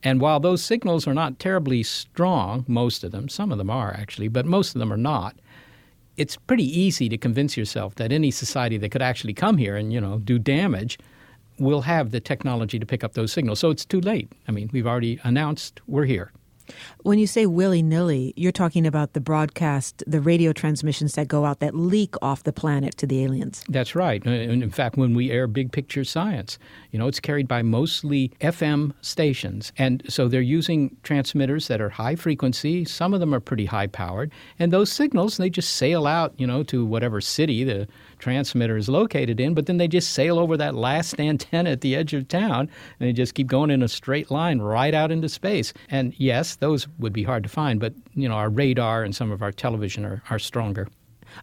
[0.03, 3.93] And while those signals are not terribly strong, most of them, some of them are
[3.93, 5.35] actually, but most of them are not,
[6.17, 9.91] it's pretty easy to convince yourself that any society that could actually come here and
[9.91, 10.97] you know do damage
[11.59, 13.59] will have the technology to pick up those signals.
[13.59, 14.31] So it's too late.
[14.47, 16.31] I mean, we've already announced we're here.
[17.03, 21.45] When you say willy nilly, you're talking about the broadcast, the radio transmissions that go
[21.45, 23.63] out that leak off the planet to the aliens.
[23.69, 24.25] That's right.
[24.25, 26.57] And in fact, when we air Big Picture Science,
[26.91, 29.71] you know, it's carried by mostly FM stations.
[29.77, 32.85] And so they're using transmitters that are high frequency.
[32.85, 34.31] Some of them are pretty high powered.
[34.59, 37.87] And those signals, they just sail out, you know, to whatever city the
[38.19, 41.95] transmitter is located in, but then they just sail over that last antenna at the
[41.95, 45.29] edge of town and they just keep going in a straight line right out into
[45.29, 45.73] space.
[45.89, 49.31] And yes, those would be hard to find, but you know, our radar and some
[49.31, 50.87] of our television are, are stronger.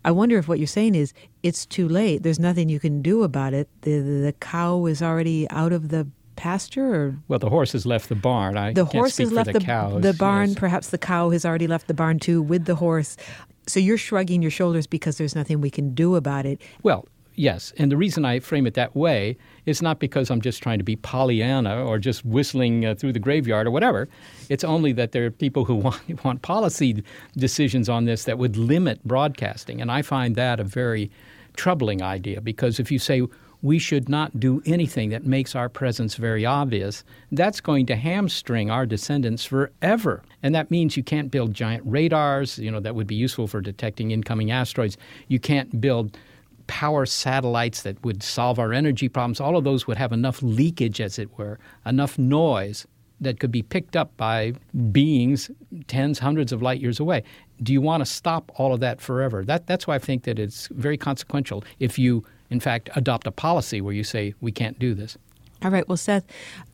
[0.04, 2.22] I wonder if what you're saying is it's too late.
[2.22, 3.68] There's nothing you can do about it.
[3.82, 7.84] The, the, the cow is already out of the pasture or well the horse has
[7.84, 10.58] left the barn I the horse has left the, the, cows, the barn yes.
[10.58, 13.18] perhaps the cow has already left the barn too with the horse
[13.66, 16.60] so you're shrugging your shoulders because there's nothing we can do about it.
[16.82, 17.72] Well, yes.
[17.78, 20.84] And the reason I frame it that way is not because I'm just trying to
[20.84, 24.08] be Pollyanna or just whistling uh, through the graveyard or whatever.
[24.48, 27.02] It's only that there are people who want, want policy
[27.36, 29.80] decisions on this that would limit broadcasting.
[29.80, 31.10] And I find that a very
[31.56, 33.22] troubling idea because if you say,
[33.62, 37.04] we should not do anything that makes our presence very obvious.
[37.30, 40.22] That's going to hamstring our descendants forever.
[40.42, 43.60] And that means you can't build giant radars, you know, that would be useful for
[43.60, 44.96] detecting incoming asteroids.
[45.28, 46.18] You can't build
[46.66, 49.40] power satellites that would solve our energy problems.
[49.40, 52.86] All of those would have enough leakage, as it were, enough noise
[53.20, 54.52] that could be picked up by
[54.90, 55.50] beings
[55.86, 57.22] tens, hundreds of light years away.
[57.62, 59.44] Do you want to stop all of that forever?
[59.44, 63.32] That, that's why I think that it's very consequential if you in fact, adopt a
[63.32, 65.16] policy where you say, we can't do this.
[65.64, 65.88] All right.
[65.88, 66.26] Well, Seth,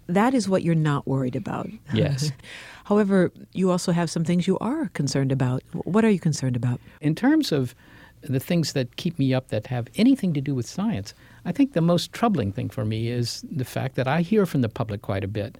[0.09, 1.68] that is what you're not worried about.
[1.94, 2.33] Yes.
[2.85, 5.62] However, you also have some things you are concerned about.
[5.72, 6.81] What are you concerned about?
[7.01, 7.77] In terms of
[8.23, 11.73] the things that keep me up that have anything to do with science, I think
[11.73, 15.03] the most troubling thing for me is the fact that I hear from the public
[15.03, 15.59] quite a bit.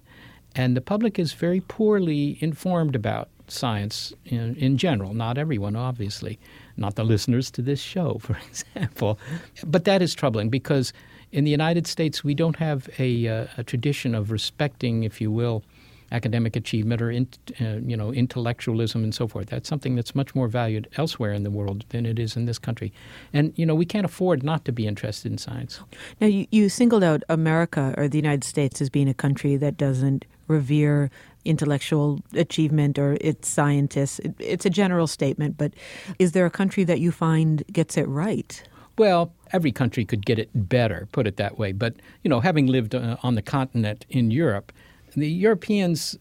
[0.55, 6.39] And the public is very poorly informed about science in, in general, not everyone, obviously
[6.79, 9.19] not the listeners to this show, for example.
[9.65, 10.93] But that is troubling because
[11.31, 15.31] in the United States, we don't have a, uh, a tradition of respecting, if you
[15.31, 15.63] will,
[16.11, 17.27] academic achievement or in,
[17.61, 19.47] uh, you know intellectualism and so forth.
[19.47, 22.59] That's something that's much more valued elsewhere in the world than it is in this
[22.59, 22.91] country.
[23.33, 25.79] And you know we can't afford not to be interested in science.
[26.19, 29.77] Now you, you singled out America or the United States as being a country that
[29.77, 31.09] doesn't revere
[31.45, 34.19] intellectual achievement or its scientists.
[34.19, 35.73] It, it's a general statement, but
[36.17, 38.61] is there a country that you find gets it right?
[38.97, 41.71] Well, every country could get it better, put it that way.
[41.71, 41.93] But,
[42.23, 44.73] you know, having lived uh, on the continent in Europe,
[45.15, 46.17] the Europeans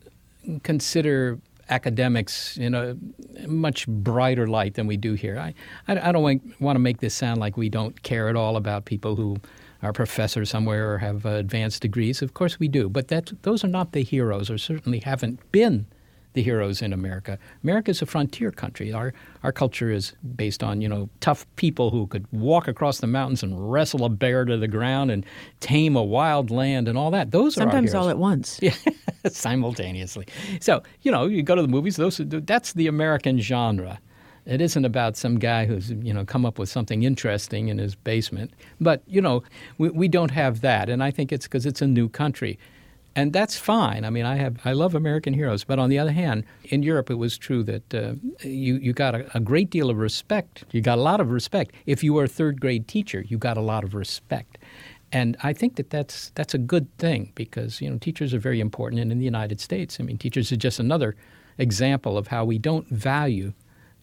[0.63, 1.39] consider
[1.71, 2.97] academics in a
[3.47, 5.39] much brighter light than we do here.
[5.39, 5.55] I,
[5.87, 8.57] I, I don't want, want to make this sound like we don't care at all
[8.57, 9.37] about people who
[9.83, 12.23] are professors somewhere or have uh, advanced degrees.
[12.23, 15.87] Of course we do, but that, those are not the heroes, or certainly haven't been
[16.39, 17.37] the heroes in America.
[17.65, 18.93] America is a frontier country.
[18.93, 19.13] Our
[19.43, 23.43] our culture is based on you know tough people who could walk across the mountains
[23.43, 25.27] and wrestle a bear to the ground and
[25.59, 27.33] tame a wild land and all that.
[27.33, 28.61] Those sometimes are sometimes all at once.
[28.69, 28.75] Yeah,
[29.29, 30.27] simultaneously.
[30.61, 31.97] So you know you go to the movies.
[31.97, 33.99] Those that's the American genre.
[34.47, 37.97] It isn't about some guy who's you know come up with something interesting in his
[37.97, 38.53] basement.
[38.81, 39.43] But you know
[39.77, 42.61] we, we don't have that, and I think it's because it's a new country
[43.19, 44.05] and that's fine.
[44.05, 47.11] I mean, I have I love American heroes, but on the other hand, in Europe,
[47.11, 50.63] it was true that uh, you you got a, a, great deal of respect.
[50.71, 51.75] You got a lot of respect.
[51.85, 54.57] If you were a third grade teacher, you got a lot of respect,
[55.11, 58.61] and I think that that's that's a good thing because you know teachers are very
[58.61, 59.03] important.
[59.03, 61.17] And in the United States, I mean, teachers are just another
[61.59, 63.53] example of how we don't value,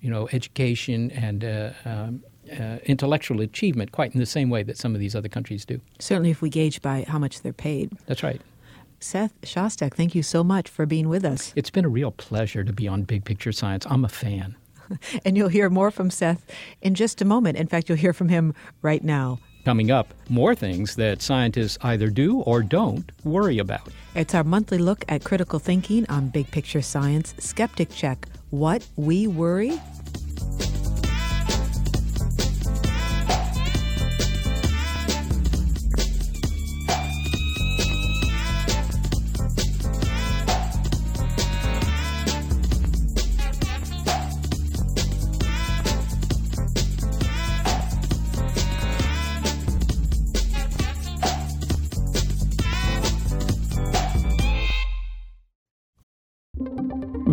[0.02, 1.44] you know, education and.
[1.46, 2.24] Uh, um,
[2.60, 5.82] uh, intellectual achievement quite in the same way that some of these other countries do.
[5.98, 7.92] Certainly, if we gauge by how much they're paid.
[8.06, 8.40] That's right.
[9.06, 11.54] Seth Shostak, thank you so much for being with us.
[11.56, 13.86] It's been a real pleasure to be on Big Picture Science.
[13.88, 14.56] I'm a fan.
[15.26, 16.44] and you'll hear more from Seth
[16.82, 17.56] in just a moment.
[17.56, 19.38] In fact, you'll hear from him right now.
[19.64, 23.90] Coming up, more things that scientists either do or don't worry about.
[24.16, 29.28] It's our monthly look at critical thinking on Big Picture Science Skeptic Check What We
[29.28, 29.80] Worry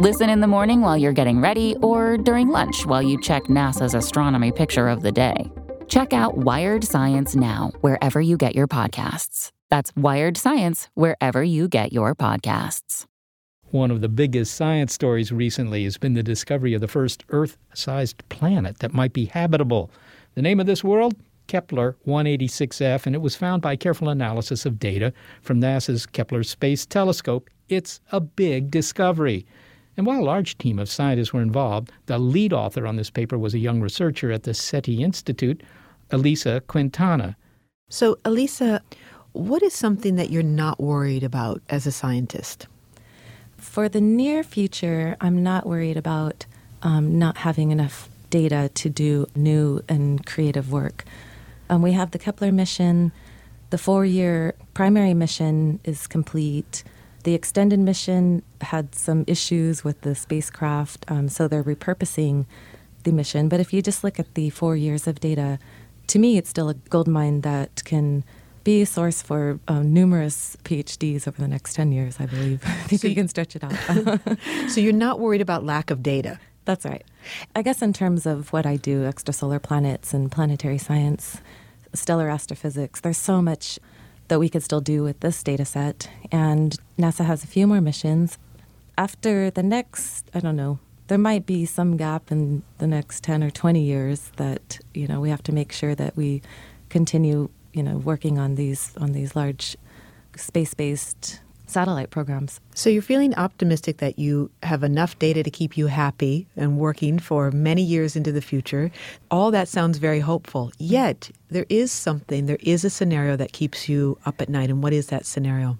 [0.00, 3.92] Listen in the morning while you're getting ready or during lunch while you check NASA's
[3.92, 5.52] astronomy picture of the day.
[5.88, 9.52] Check out Wired Science now, wherever you get your podcasts.
[9.68, 13.04] That's Wired Science, wherever you get your podcasts.
[13.72, 17.58] One of the biggest science stories recently has been the discovery of the first Earth
[17.74, 19.90] sized planet that might be habitable.
[20.34, 21.14] The name of this world?
[21.46, 26.86] Kepler 186f, and it was found by careful analysis of data from NASA's Kepler Space
[26.86, 27.50] Telescope.
[27.68, 29.44] It's a big discovery.
[29.96, 33.36] And while a large team of scientists were involved, the lead author on this paper
[33.36, 35.62] was a young researcher at the SETI Institute,
[36.10, 37.36] Elisa Quintana.
[37.88, 38.82] So, Elisa,
[39.32, 42.66] what is something that you're not worried about as a scientist?
[43.56, 46.46] For the near future, I'm not worried about
[46.82, 51.04] um, not having enough data to do new and creative work.
[51.68, 53.12] Um, we have the Kepler mission.
[53.70, 56.82] The four year primary mission is complete.
[57.22, 62.46] The extended mission had some issues with the spacecraft, um, so they're repurposing
[63.04, 63.48] the mission.
[63.48, 65.58] But if you just look at the four years of data,
[66.08, 68.24] to me, it's still a gold mine that can
[68.64, 72.62] be a source for um, numerous PhDs over the next 10 years, I believe.
[72.66, 74.38] I think so you can stretch it out.
[74.70, 76.38] so you're not worried about lack of data?
[76.64, 77.04] That's right.
[77.56, 81.40] I guess in terms of what I do, extrasolar planets and planetary science,
[81.94, 83.78] stellar astrophysics, there's so much
[84.30, 86.08] that we could still do with this data set.
[86.32, 88.38] And NASA has a few more missions.
[88.96, 90.78] After the next, I don't know,
[91.08, 95.20] there might be some gap in the next 10 or 20 years that, you know,
[95.20, 96.42] we have to make sure that we
[96.88, 99.76] continue, you know, working on these on these large
[100.36, 102.60] space-based satellite programs.
[102.74, 107.18] So you're feeling optimistic that you have enough data to keep you happy and working
[107.18, 108.90] for many years into the future.
[109.30, 110.72] All that sounds very hopeful.
[110.78, 114.70] Yet there is something, there is a scenario that keeps you up at night.
[114.70, 115.78] And what is that scenario?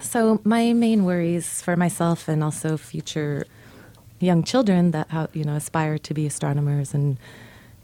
[0.00, 3.46] So my main worries for myself and also future
[4.20, 7.18] young children that uh, you know aspire to be astronomers and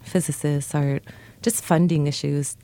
[0.02, 1.00] physicists are
[1.42, 2.56] just funding issues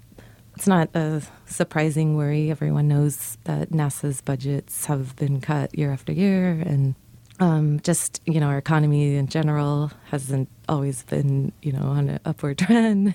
[0.58, 2.50] it's not a surprising worry.
[2.50, 6.96] Everyone knows that NASA's budgets have been cut year after year, and
[7.38, 12.18] Um, just you know, our economy in general hasn't always been you know on an
[12.24, 13.14] upward trend.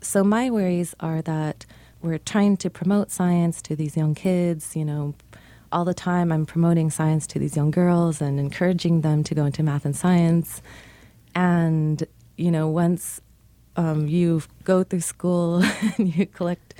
[0.00, 1.64] so my worries are that
[2.02, 4.74] we're trying to promote science to these young kids.
[4.74, 5.14] You know,
[5.70, 9.44] all the time I'm promoting science to these young girls and encouraging them to go
[9.44, 10.62] into math and science.
[11.36, 12.02] And
[12.36, 13.20] you know, once
[13.78, 15.62] um, you go through school
[15.96, 16.74] and you collect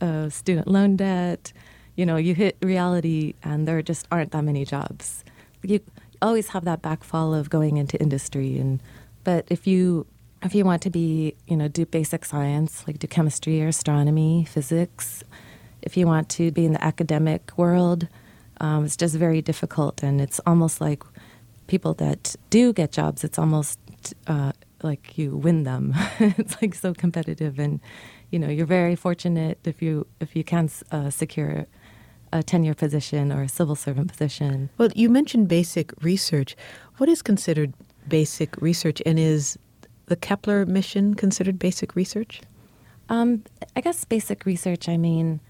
[0.00, 1.52] uh, student loan debt,
[1.96, 5.24] you know, you hit reality and there just aren't that many jobs.
[5.62, 5.80] You
[6.22, 8.80] always have that backfall of going into industry and
[9.24, 10.06] but if you
[10.42, 14.44] if you want to be, you know, do basic science, like do chemistry or astronomy,
[14.44, 15.24] physics,
[15.82, 18.06] if you want to be in the academic world,
[18.60, 20.04] um, it's just very difficult.
[20.04, 21.02] And it's almost like
[21.66, 23.80] people that do get jobs, it's almost
[24.28, 24.52] uh,
[24.82, 25.94] like you win them.
[26.18, 27.80] it's like so competitive, and
[28.30, 31.66] you know you're very fortunate if you if you can uh, secure
[32.32, 34.68] a tenure position or a civil servant position.
[34.78, 36.56] Well, you mentioned basic research.
[36.98, 37.72] What is considered
[38.08, 39.58] basic research, and is
[40.06, 42.42] the Kepler mission considered basic research?
[43.08, 43.44] Um,
[43.76, 44.88] I guess basic research.
[44.88, 45.40] I mean,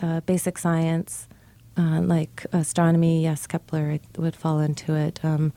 [0.00, 1.28] uh, basic science,
[1.76, 3.22] uh, like astronomy.
[3.22, 5.24] Yes, Kepler would fall into it.
[5.24, 5.52] Um,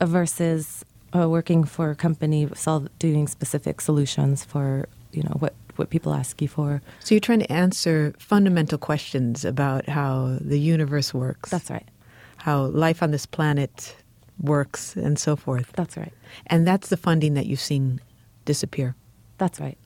[0.00, 0.84] versus
[1.16, 6.14] uh, working for a company, solve, doing specific solutions for you know what what people
[6.14, 6.82] ask you for.
[7.00, 11.50] So you're trying to answer fundamental questions about how the universe works.
[11.50, 11.86] That's right.
[12.38, 13.96] How life on this planet
[14.40, 15.72] works and so forth.
[15.74, 16.12] That's right.
[16.46, 18.00] And that's the funding that you've seen
[18.44, 18.94] disappear.
[19.38, 19.78] That's right.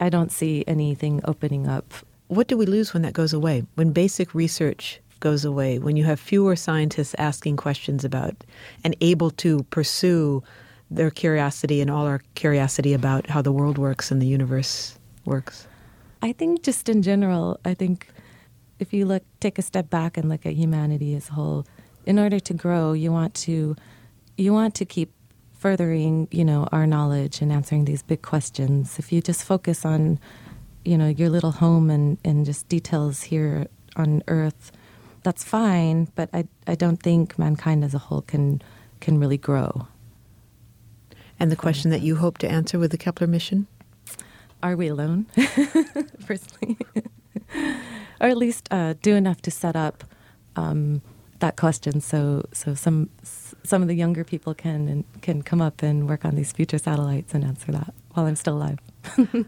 [0.00, 1.92] I don't see anything opening up.
[2.28, 3.66] What do we lose when that goes away?
[3.74, 8.34] When basic research goes away, when you have fewer scientists asking questions about
[8.82, 10.42] and able to pursue
[10.90, 15.68] their curiosity and all our curiosity about how the world works and the universe works?
[16.22, 18.08] I think just in general, I think
[18.78, 21.66] if you look take a step back and look at humanity as a whole,
[22.06, 23.76] in order to grow, you want to
[24.36, 25.12] you want to keep
[25.54, 28.98] furthering, you know, our knowledge and answering these big questions.
[28.98, 30.18] If you just focus on,
[30.86, 33.66] you know, your little home and, and just details here
[33.96, 34.72] on Earth,
[35.22, 38.62] that's fine, but I, I don't think mankind as a whole can
[39.00, 39.86] can really grow.
[41.38, 43.66] And the question that you hope to answer with the Kepler mission?
[44.62, 45.24] Are we alone?
[46.26, 46.76] Firstly,
[48.20, 50.04] or at least uh, do enough to set up
[50.56, 51.00] um,
[51.38, 53.08] that question, so so some
[53.62, 56.78] some of the younger people can and can come up and work on these future
[56.78, 58.78] satellites and answer that while I'm still alive.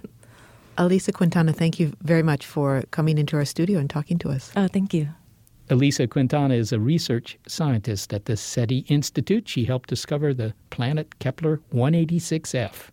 [0.78, 4.50] Elisa Quintana, thank you very much for coming into our studio and talking to us.
[4.56, 5.08] Oh, thank you.
[5.72, 9.48] Elisa Quintana is a research scientist at the SETI Institute.
[9.48, 12.90] She helped discover the planet Kepler 186f.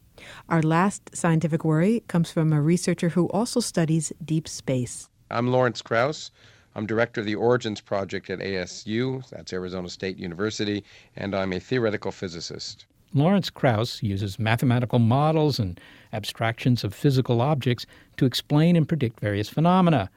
[0.47, 5.09] Our last scientific worry comes from a researcher who also studies deep space.
[5.30, 6.32] I'm Lawrence Krauss.
[6.73, 10.86] I'm director of the Origins Project at ASU, that's Arizona State University,
[11.17, 12.86] and I'm a theoretical physicist.
[13.13, 15.77] Lawrence Krauss uses mathematical models and
[16.13, 20.09] abstractions of physical objects to explain and predict various phenomena.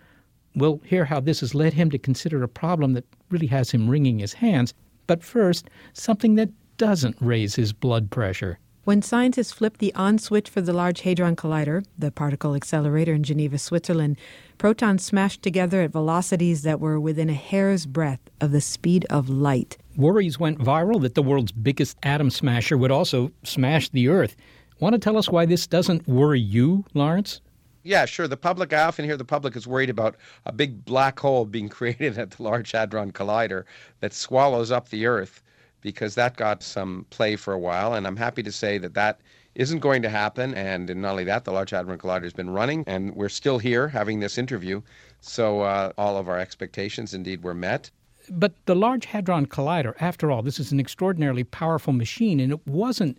[0.54, 3.88] We'll hear how this has led him to consider a problem that really has him
[3.88, 4.74] wringing his hands.
[5.06, 8.58] But first, something that doesn't raise his blood pressure.
[8.84, 13.22] When scientists flipped the on switch for the Large Hadron Collider, the particle accelerator in
[13.22, 14.16] Geneva, Switzerland,
[14.58, 19.28] protons smashed together at velocities that were within a hair's breadth of the speed of
[19.28, 19.78] light.
[19.96, 24.34] Worries went viral that the world's biggest atom smasher would also smash the Earth.
[24.80, 27.40] Want to tell us why this doesn't worry you, Lawrence?
[27.82, 28.28] Yeah, sure.
[28.28, 30.16] The public, I often hear the public is worried about
[30.46, 33.64] a big black hole being created at the Large Hadron Collider
[34.00, 35.42] that swallows up the Earth
[35.80, 37.94] because that got some play for a while.
[37.94, 39.20] And I'm happy to say that that
[39.54, 40.54] isn't going to happen.
[40.54, 43.88] And not only that, the Large Hadron Collider has been running, and we're still here
[43.88, 44.80] having this interview.
[45.20, 47.90] So uh, all of our expectations indeed were met.
[48.30, 52.66] But the Large Hadron Collider, after all, this is an extraordinarily powerful machine, and it
[52.66, 53.18] wasn't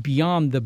[0.00, 0.64] beyond the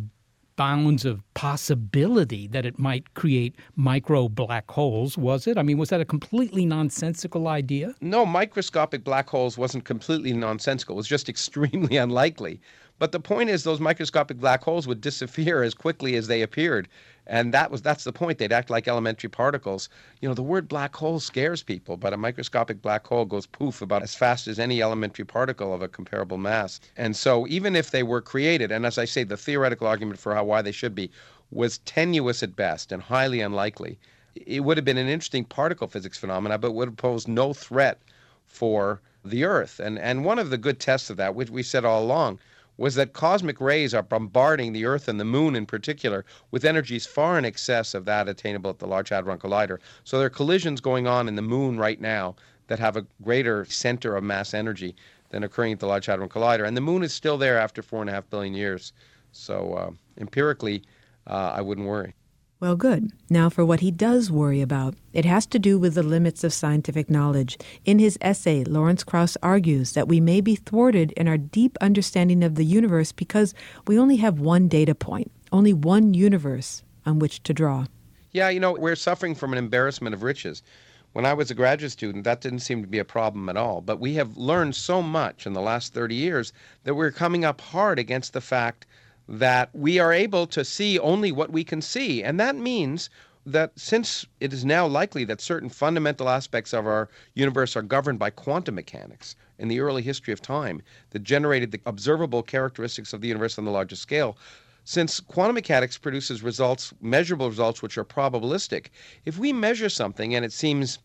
[0.58, 5.56] bounds of possibility that it might create micro black holes, was it?
[5.56, 7.94] I mean, was that a completely nonsensical idea?
[8.00, 10.96] No, microscopic black holes wasn't completely nonsensical.
[10.96, 12.60] It was just extremely unlikely.
[12.98, 16.88] But the point is, those microscopic black holes would disappear as quickly as they appeared,
[17.28, 18.38] and that was that's the point.
[18.38, 19.88] They'd act like elementary particles.
[20.20, 23.82] You know, the word black hole scares people, but a microscopic black hole goes poof
[23.82, 26.80] about as fast as any elementary particle of a comparable mass.
[26.96, 30.34] And so, even if they were created, and as I say, the theoretical argument for
[30.34, 31.10] how why they should be
[31.50, 33.98] was tenuous at best and highly unlikely.
[34.34, 38.00] It would have been an interesting particle physics phenomena, but would have posed no threat
[38.46, 39.80] for the Earth.
[39.80, 42.38] And and one of the good tests of that, which we said all along,
[42.78, 47.04] was that cosmic rays are bombarding the Earth and the Moon in particular with energies
[47.04, 49.78] far in excess of that attainable at the Large Hadron Collider.
[50.04, 52.36] So there are collisions going on in the Moon right now
[52.68, 54.94] that have a greater center of mass energy
[55.30, 56.66] than occurring at the Large Hadron Collider.
[56.66, 58.92] And the moon is still there after four and a half billion years.
[59.32, 60.82] So uh, empirically,
[61.26, 62.14] uh, I wouldn't worry.
[62.60, 63.12] Well, good.
[63.30, 64.94] Now, for what he does worry about.
[65.12, 67.56] It has to do with the limits of scientific knowledge.
[67.84, 72.42] In his essay, Lawrence Krauss argues that we may be thwarted in our deep understanding
[72.42, 73.54] of the universe because
[73.86, 77.86] we only have one data point, only one universe on which to draw.
[78.32, 80.64] Yeah, you know, we're suffering from an embarrassment of riches.
[81.12, 83.80] When I was a graduate student, that didn't seem to be a problem at all.
[83.80, 86.52] But we have learned so much in the last 30 years
[86.82, 88.84] that we're coming up hard against the fact
[89.28, 92.22] that we are able to see only what we can see.
[92.22, 93.10] And that means
[93.44, 98.18] that since it is now likely that certain fundamental aspects of our universe are governed
[98.18, 103.20] by quantum mechanics in the early history of time that generated the observable characteristics of
[103.20, 104.36] the universe on the largest scale,
[104.84, 108.86] since quantum mechanics produces results, measurable results, which are probabilistic,
[109.26, 110.98] if we measure something and it seems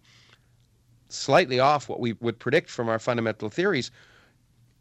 [1.10, 3.92] slightly off what we would predict from our fundamental theories,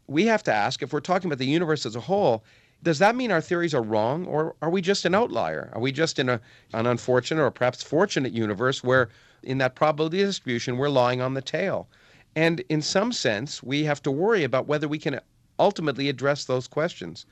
[0.07, 2.43] we have to ask if we're talking about the universe as a whole,
[2.83, 5.69] does that mean our theories are wrong or are we just an outlier?
[5.73, 6.39] Are we just in a,
[6.73, 9.09] an unfortunate or perhaps fortunate universe where
[9.41, 11.87] in that probability distribution we're lying on the tail?
[12.35, 15.19] And in some sense, we have to worry about whether we can
[15.59, 17.25] ultimately address those questions.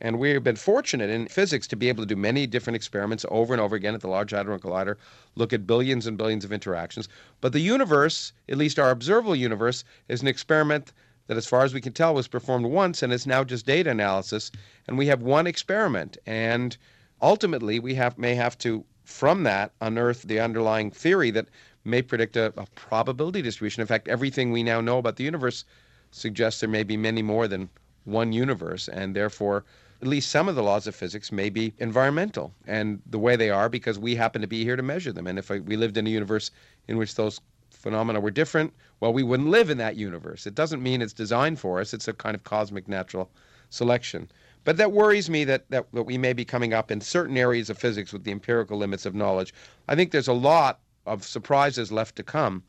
[0.00, 3.52] And we've been fortunate in physics to be able to do many different experiments over
[3.52, 4.96] and over again at the Large Hadron Collider,
[5.34, 7.08] look at billions and billions of interactions.
[7.40, 10.92] But the universe, at least our observable universe, is an experiment
[11.26, 13.90] that, as far as we can tell, was performed once and is now just data
[13.90, 14.50] analysis.
[14.86, 16.16] And we have one experiment.
[16.26, 16.76] And
[17.22, 21.48] ultimately, we have, may have to, from that, unearth the underlying theory that
[21.84, 23.80] may predict a, a probability distribution.
[23.80, 25.64] In fact, everything we now know about the universe
[26.10, 27.68] suggests there may be many more than
[28.04, 29.64] one universe, and therefore,
[30.02, 33.48] at least some of the laws of physics may be environmental and the way they
[33.48, 35.26] are because we happen to be here to measure them.
[35.26, 36.50] And if uh, we lived in a universe
[36.88, 37.40] in which those
[37.84, 40.46] phenomena were different, well, we wouldn't live in that universe.
[40.46, 43.30] It doesn't mean it's designed for us, it's a kind of cosmic natural
[43.68, 44.30] selection.
[44.64, 47.68] But that worries me that, that, that we may be coming up in certain areas
[47.68, 49.52] of physics with the empirical limits of knowledge.
[49.86, 52.62] I think there's a lot of surprises left to come.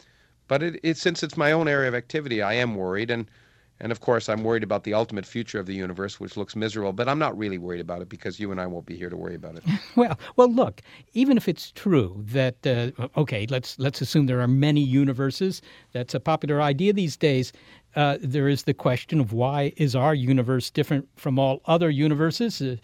[0.50, 3.10] But it, it, since it's my own area of activity, I am worried.
[3.10, 3.32] And
[3.80, 6.94] and of course, I'm worried about the ultimate future of the universe, which looks miserable.
[6.94, 9.18] But I'm not really worried about it because you and I won't be here to
[9.18, 9.64] worry about it.
[9.96, 10.82] well, well, look.
[11.14, 15.62] Even if it's true that uh, okay, let's let's assume there are many universes.
[15.92, 17.52] That's a popular idea these days.
[17.96, 22.62] Uh, there is the question of why is our universe different from all other universes?
[22.62, 22.76] Uh,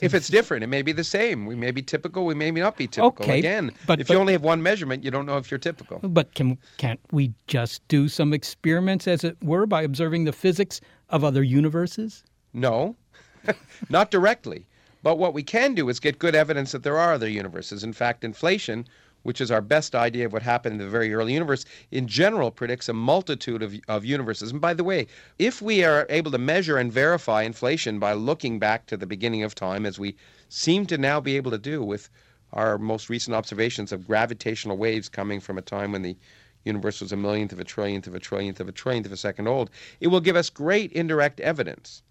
[0.00, 1.46] if it's different, it may be the same.
[1.46, 2.24] We may be typical.
[2.24, 3.24] We may not be typical.
[3.24, 5.58] Okay, Again, but, if but, you only have one measurement, you don't know if you're
[5.58, 6.00] typical.
[6.02, 10.80] But can can't we just do some experiments, as it were, by observing the physics
[11.10, 12.24] of other universes?
[12.52, 12.96] No,
[13.90, 14.66] not directly.
[15.02, 17.84] But what we can do is get good evidence that there are other universes.
[17.84, 18.86] In fact, inflation
[19.24, 22.50] which is our best idea of what happened in the very early universe, in general
[22.50, 24.52] predicts a multitude of, of universes.
[24.52, 25.08] And by the way,
[25.38, 29.42] if we are able to measure and verify inflation by looking back to the beginning
[29.42, 30.14] of time, as we
[30.48, 32.08] seem to now be able to do with
[32.52, 36.16] our most recent observations of gravitational waves coming from a time when the
[36.64, 39.16] universe was a millionth of a trillionth of a trillionth of a trillionth of a
[39.16, 39.70] second old,
[40.00, 42.02] it will give us great indirect evidence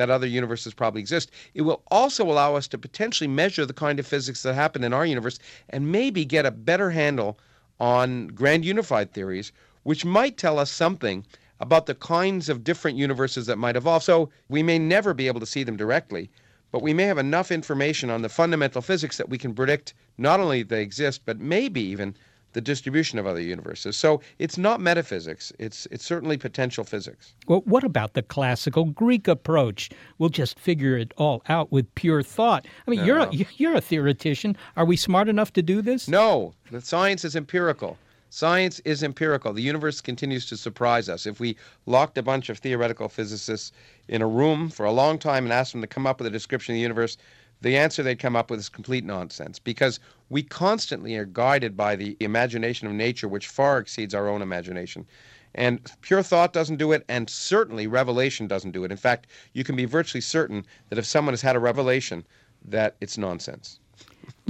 [0.00, 1.30] that other universes probably exist.
[1.52, 4.94] It will also allow us to potentially measure the kind of physics that happen in
[4.94, 5.38] our universe
[5.68, 7.38] and maybe get a better handle
[7.78, 11.26] on grand unified theories, which might tell us something
[11.60, 14.02] about the kinds of different universes that might evolve.
[14.02, 16.30] So we may never be able to see them directly,
[16.72, 20.40] but we may have enough information on the fundamental physics that we can predict not
[20.40, 22.14] only that they exist, but maybe even
[22.52, 23.96] the distribution of other universes.
[23.96, 25.52] So it's not metaphysics.
[25.58, 27.34] It's it's certainly potential physics.
[27.46, 29.90] Well, what about the classical Greek approach?
[30.18, 32.66] We'll just figure it all out with pure thought.
[32.86, 33.06] I mean, No.
[33.06, 34.56] you're a, you're a theoretician.
[34.76, 36.08] Are we smart enough to do this?
[36.08, 37.96] No, the science is empirical.
[38.32, 39.52] Science is empirical.
[39.52, 41.26] The universe continues to surprise us.
[41.26, 43.72] If we locked a bunch of theoretical physicists
[44.06, 46.30] in a room for a long time and asked them to come up with a
[46.30, 47.16] description of the universe,
[47.62, 51.96] the answer they'd come up with is complete nonsense because we constantly are guided by
[51.96, 55.06] the imagination of nature, which far exceeds our own imagination.
[55.54, 58.92] And pure thought doesn't do it, and certainly revelation doesn't do it.
[58.92, 62.24] In fact, you can be virtually certain that if someone has had a revelation,
[62.64, 63.80] that it's nonsense.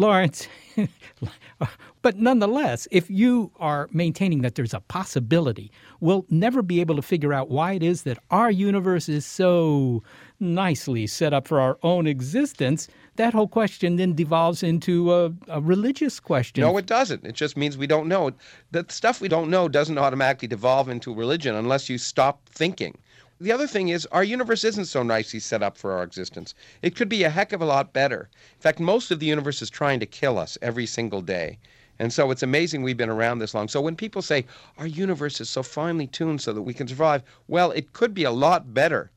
[0.00, 0.48] Lawrence,
[2.02, 5.70] but nonetheless, if you are maintaining that there's a possibility,
[6.00, 10.02] we'll never be able to figure out why it is that our universe is so
[10.40, 12.88] nicely set up for our own existence.
[13.16, 16.62] That whole question then devolves into a, a religious question.
[16.62, 17.26] No, it doesn't.
[17.26, 18.32] It just means we don't know.
[18.70, 22.96] The stuff we don't know doesn't automatically devolve into religion unless you stop thinking.
[23.42, 26.54] The other thing is, our universe isn't so nicely set up for our existence.
[26.82, 28.28] It could be a heck of a lot better.
[28.56, 31.58] In fact, most of the universe is trying to kill us every single day.
[31.98, 33.68] And so it's amazing we've been around this long.
[33.68, 34.44] So when people say
[34.76, 38.24] our universe is so finely tuned so that we can survive, well, it could be
[38.24, 39.10] a lot better.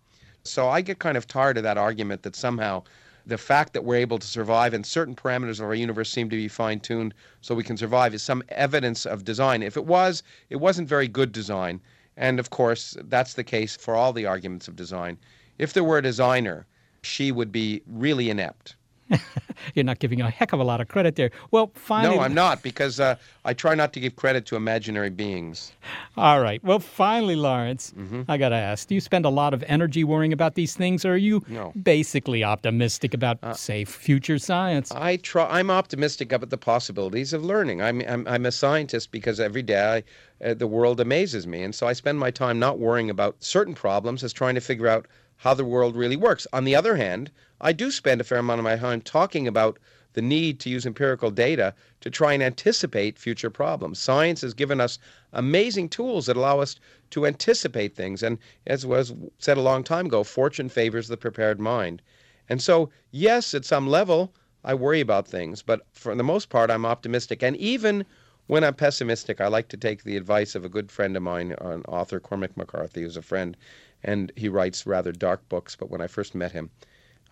[0.43, 2.83] So I get kind of tired of that argument that somehow
[3.25, 6.37] the fact that we're able to survive and certain parameters of our universe seem to
[6.37, 9.61] be fine tuned so we can survive is some evidence of design.
[9.61, 11.81] If it was, it wasn't very good design.
[12.17, 15.17] And of course, that's the case for all the arguments of design.
[15.57, 16.65] If there were a designer,
[17.01, 18.75] she would be really inept.
[19.73, 21.31] You're not giving a heck of a lot of credit there.
[21.51, 22.15] Well, finally.
[22.15, 25.71] No, I'm not, because uh, I try not to give credit to imaginary beings.
[26.17, 26.63] All right.
[26.63, 28.23] Well, finally, Lawrence, Mm-hmm.
[28.27, 31.05] I got to ask do you spend a lot of energy worrying about these things,
[31.05, 31.67] or are you No.
[31.67, 34.91] Uh, basically optimistic about, say, future science?
[34.91, 35.47] I try.
[35.59, 37.81] I'm optimistic about the possibilities of learning.
[37.81, 40.03] I'm I'm, I'm a scientist because every day
[40.41, 43.35] I, uh, the world amazes me, and so I spend my time not worrying about
[43.39, 45.07] certain problems as trying to figure out
[45.37, 46.47] how the world really works.
[46.53, 47.31] On the other hand,
[47.61, 49.79] I do spend a fair amount of my time talking about
[50.13, 53.99] the need to use empirical data to try and anticipate future problems.
[53.99, 54.99] Science has given us
[55.31, 56.75] amazing tools that allow us
[57.09, 61.59] to anticipate things, and as was said a long time ago, fortune favors the prepared
[61.59, 62.01] mind.
[62.49, 66.69] And so, yes, at some level, I worry about things, but for the most part,
[66.69, 67.41] I'm optimistic.
[67.41, 68.05] And even
[68.47, 71.55] when I'm pessimistic, I like to take the advice of a good friend of mine,
[71.59, 73.57] an author, Cormac McCarthy, who's a friend,
[74.03, 75.75] and he writes rather dark books.
[75.75, 76.69] But when I first met him,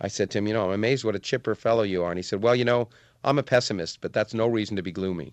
[0.00, 2.10] I said to him, You know, I'm amazed what a chipper fellow you are.
[2.10, 2.88] And he said, Well, you know,
[3.24, 5.32] I'm a pessimist, but that's no reason to be gloomy.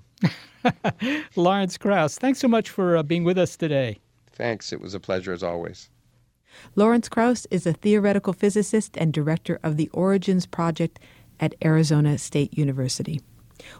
[1.35, 3.99] Lawrence Krauss, thanks so much for uh, being with us today.
[4.31, 4.71] Thanks.
[4.71, 5.89] It was a pleasure as always.
[6.75, 10.99] Lawrence Krauss is a theoretical physicist and director of the Origins Project
[11.39, 13.21] at Arizona State University.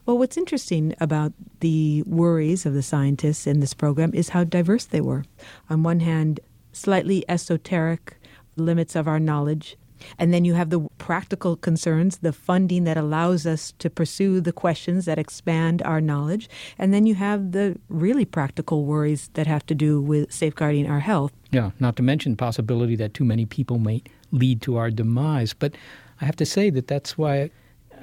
[0.06, 4.86] Well, what's interesting about the worries of the scientists in this program is how diverse
[4.86, 5.24] they were.
[5.70, 6.40] On one hand,
[6.72, 8.18] slightly esoteric
[8.56, 9.78] limits of our knowledge.
[10.18, 14.54] And then you have the practical concerns, the funding that allows us to pursue the
[14.54, 16.50] questions that expand our knowledge.
[16.78, 21.02] And then you have the really practical worries that have to do with safeguarding our
[21.02, 21.34] health.
[21.52, 25.54] Yeah, not to mention the possibility that too many people may lead to our demise.
[25.54, 25.76] But
[26.22, 27.52] I have to say that that's why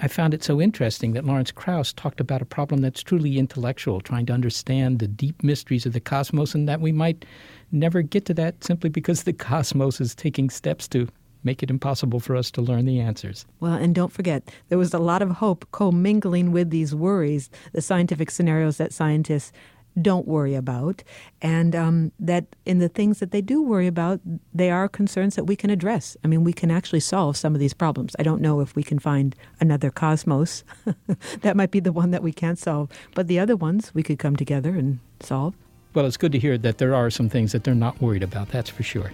[0.02, 4.00] I found it so interesting that Lawrence Krauss talked about a problem that's truly intellectual,
[4.00, 7.24] trying to understand the deep mysteries of the cosmos, and that we might
[7.72, 11.08] never get to that simply because the cosmos is taking steps to
[11.44, 13.46] make it impossible for us to learn the answers.
[13.60, 17.80] Well, and don't forget, there was a lot of hope commingling with these worries, the
[17.80, 19.52] scientific scenarios that scientists
[20.00, 21.02] don't worry about,
[21.40, 24.20] and um, that in the things that they do worry about,
[24.52, 26.16] they are concerns that we can address.
[26.24, 28.14] I mean, we can actually solve some of these problems.
[28.18, 30.64] I don't know if we can find another cosmos.
[31.40, 34.18] that might be the one that we can't solve, but the other ones we could
[34.18, 35.54] come together and solve.
[35.94, 38.50] Well, it's good to hear that there are some things that they're not worried about,
[38.50, 39.12] that's for sure.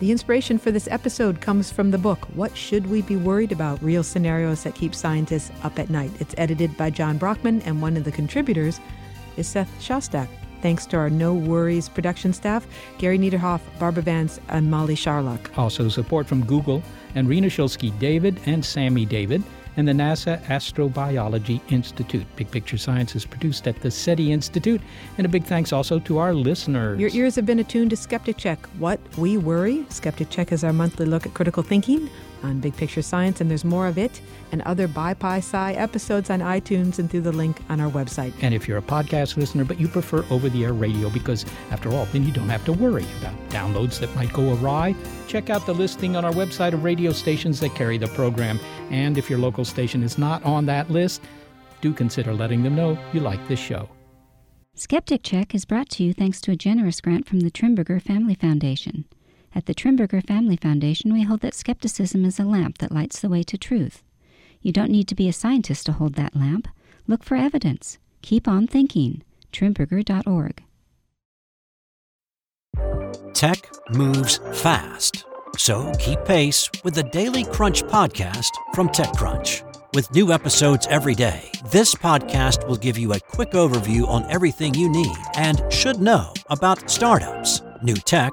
[0.00, 3.80] The inspiration for this episode comes from the book, What Should We Be Worried About?
[3.82, 6.10] Real Scenarios That Keep Scientists Up at Night.
[6.18, 8.80] It's edited by John Brockman, and one of the contributors
[9.36, 10.28] is Seth Shostak.
[10.62, 12.66] Thanks to our No Worries production staff,
[12.98, 15.56] Gary Niederhoff, Barbara Vance, and Molly Sharlock.
[15.58, 16.82] Also, support from Google
[17.14, 19.42] and Rena Shulsky David and Sammy David
[19.76, 22.26] and the NASA Astrobiology Institute.
[22.36, 24.80] Big Picture Science is produced at the SETI Institute.
[25.18, 27.00] And a big thanks also to our listeners.
[27.00, 28.66] Your ears have been attuned to Skeptic Check.
[28.78, 29.86] What we worry.
[29.88, 32.10] Skeptic Check is our monthly look at critical thinking
[32.42, 34.20] on Big Picture Science, and there's more of it
[34.52, 38.32] and other Bi Pi Sci episodes on iTunes and through the link on our website.
[38.42, 41.90] And if you're a podcast listener, but you prefer over the air radio, because after
[41.90, 44.94] all, then you don't have to worry about downloads that might go awry,
[45.28, 48.60] check out the listing on our website of radio stations that carry the program.
[48.90, 51.22] And if your local station is not on that list,
[51.80, 53.88] do consider letting them know you like this show.
[54.74, 58.34] Skeptic Check is brought to you thanks to a generous grant from the Trimberger Family
[58.34, 59.04] Foundation.
[59.54, 63.28] At the Trimberger Family Foundation, we hold that skepticism is a lamp that lights the
[63.28, 64.02] way to truth.
[64.62, 66.68] You don't need to be a scientist to hold that lamp.
[67.06, 67.98] Look for evidence.
[68.22, 69.22] Keep on thinking.
[69.52, 70.62] Trimberger.org.
[73.34, 75.24] Tech moves fast.
[75.58, 79.68] So keep pace with the Daily Crunch podcast from TechCrunch.
[79.94, 84.72] With new episodes every day, this podcast will give you a quick overview on everything
[84.72, 88.32] you need and should know about startups, new tech,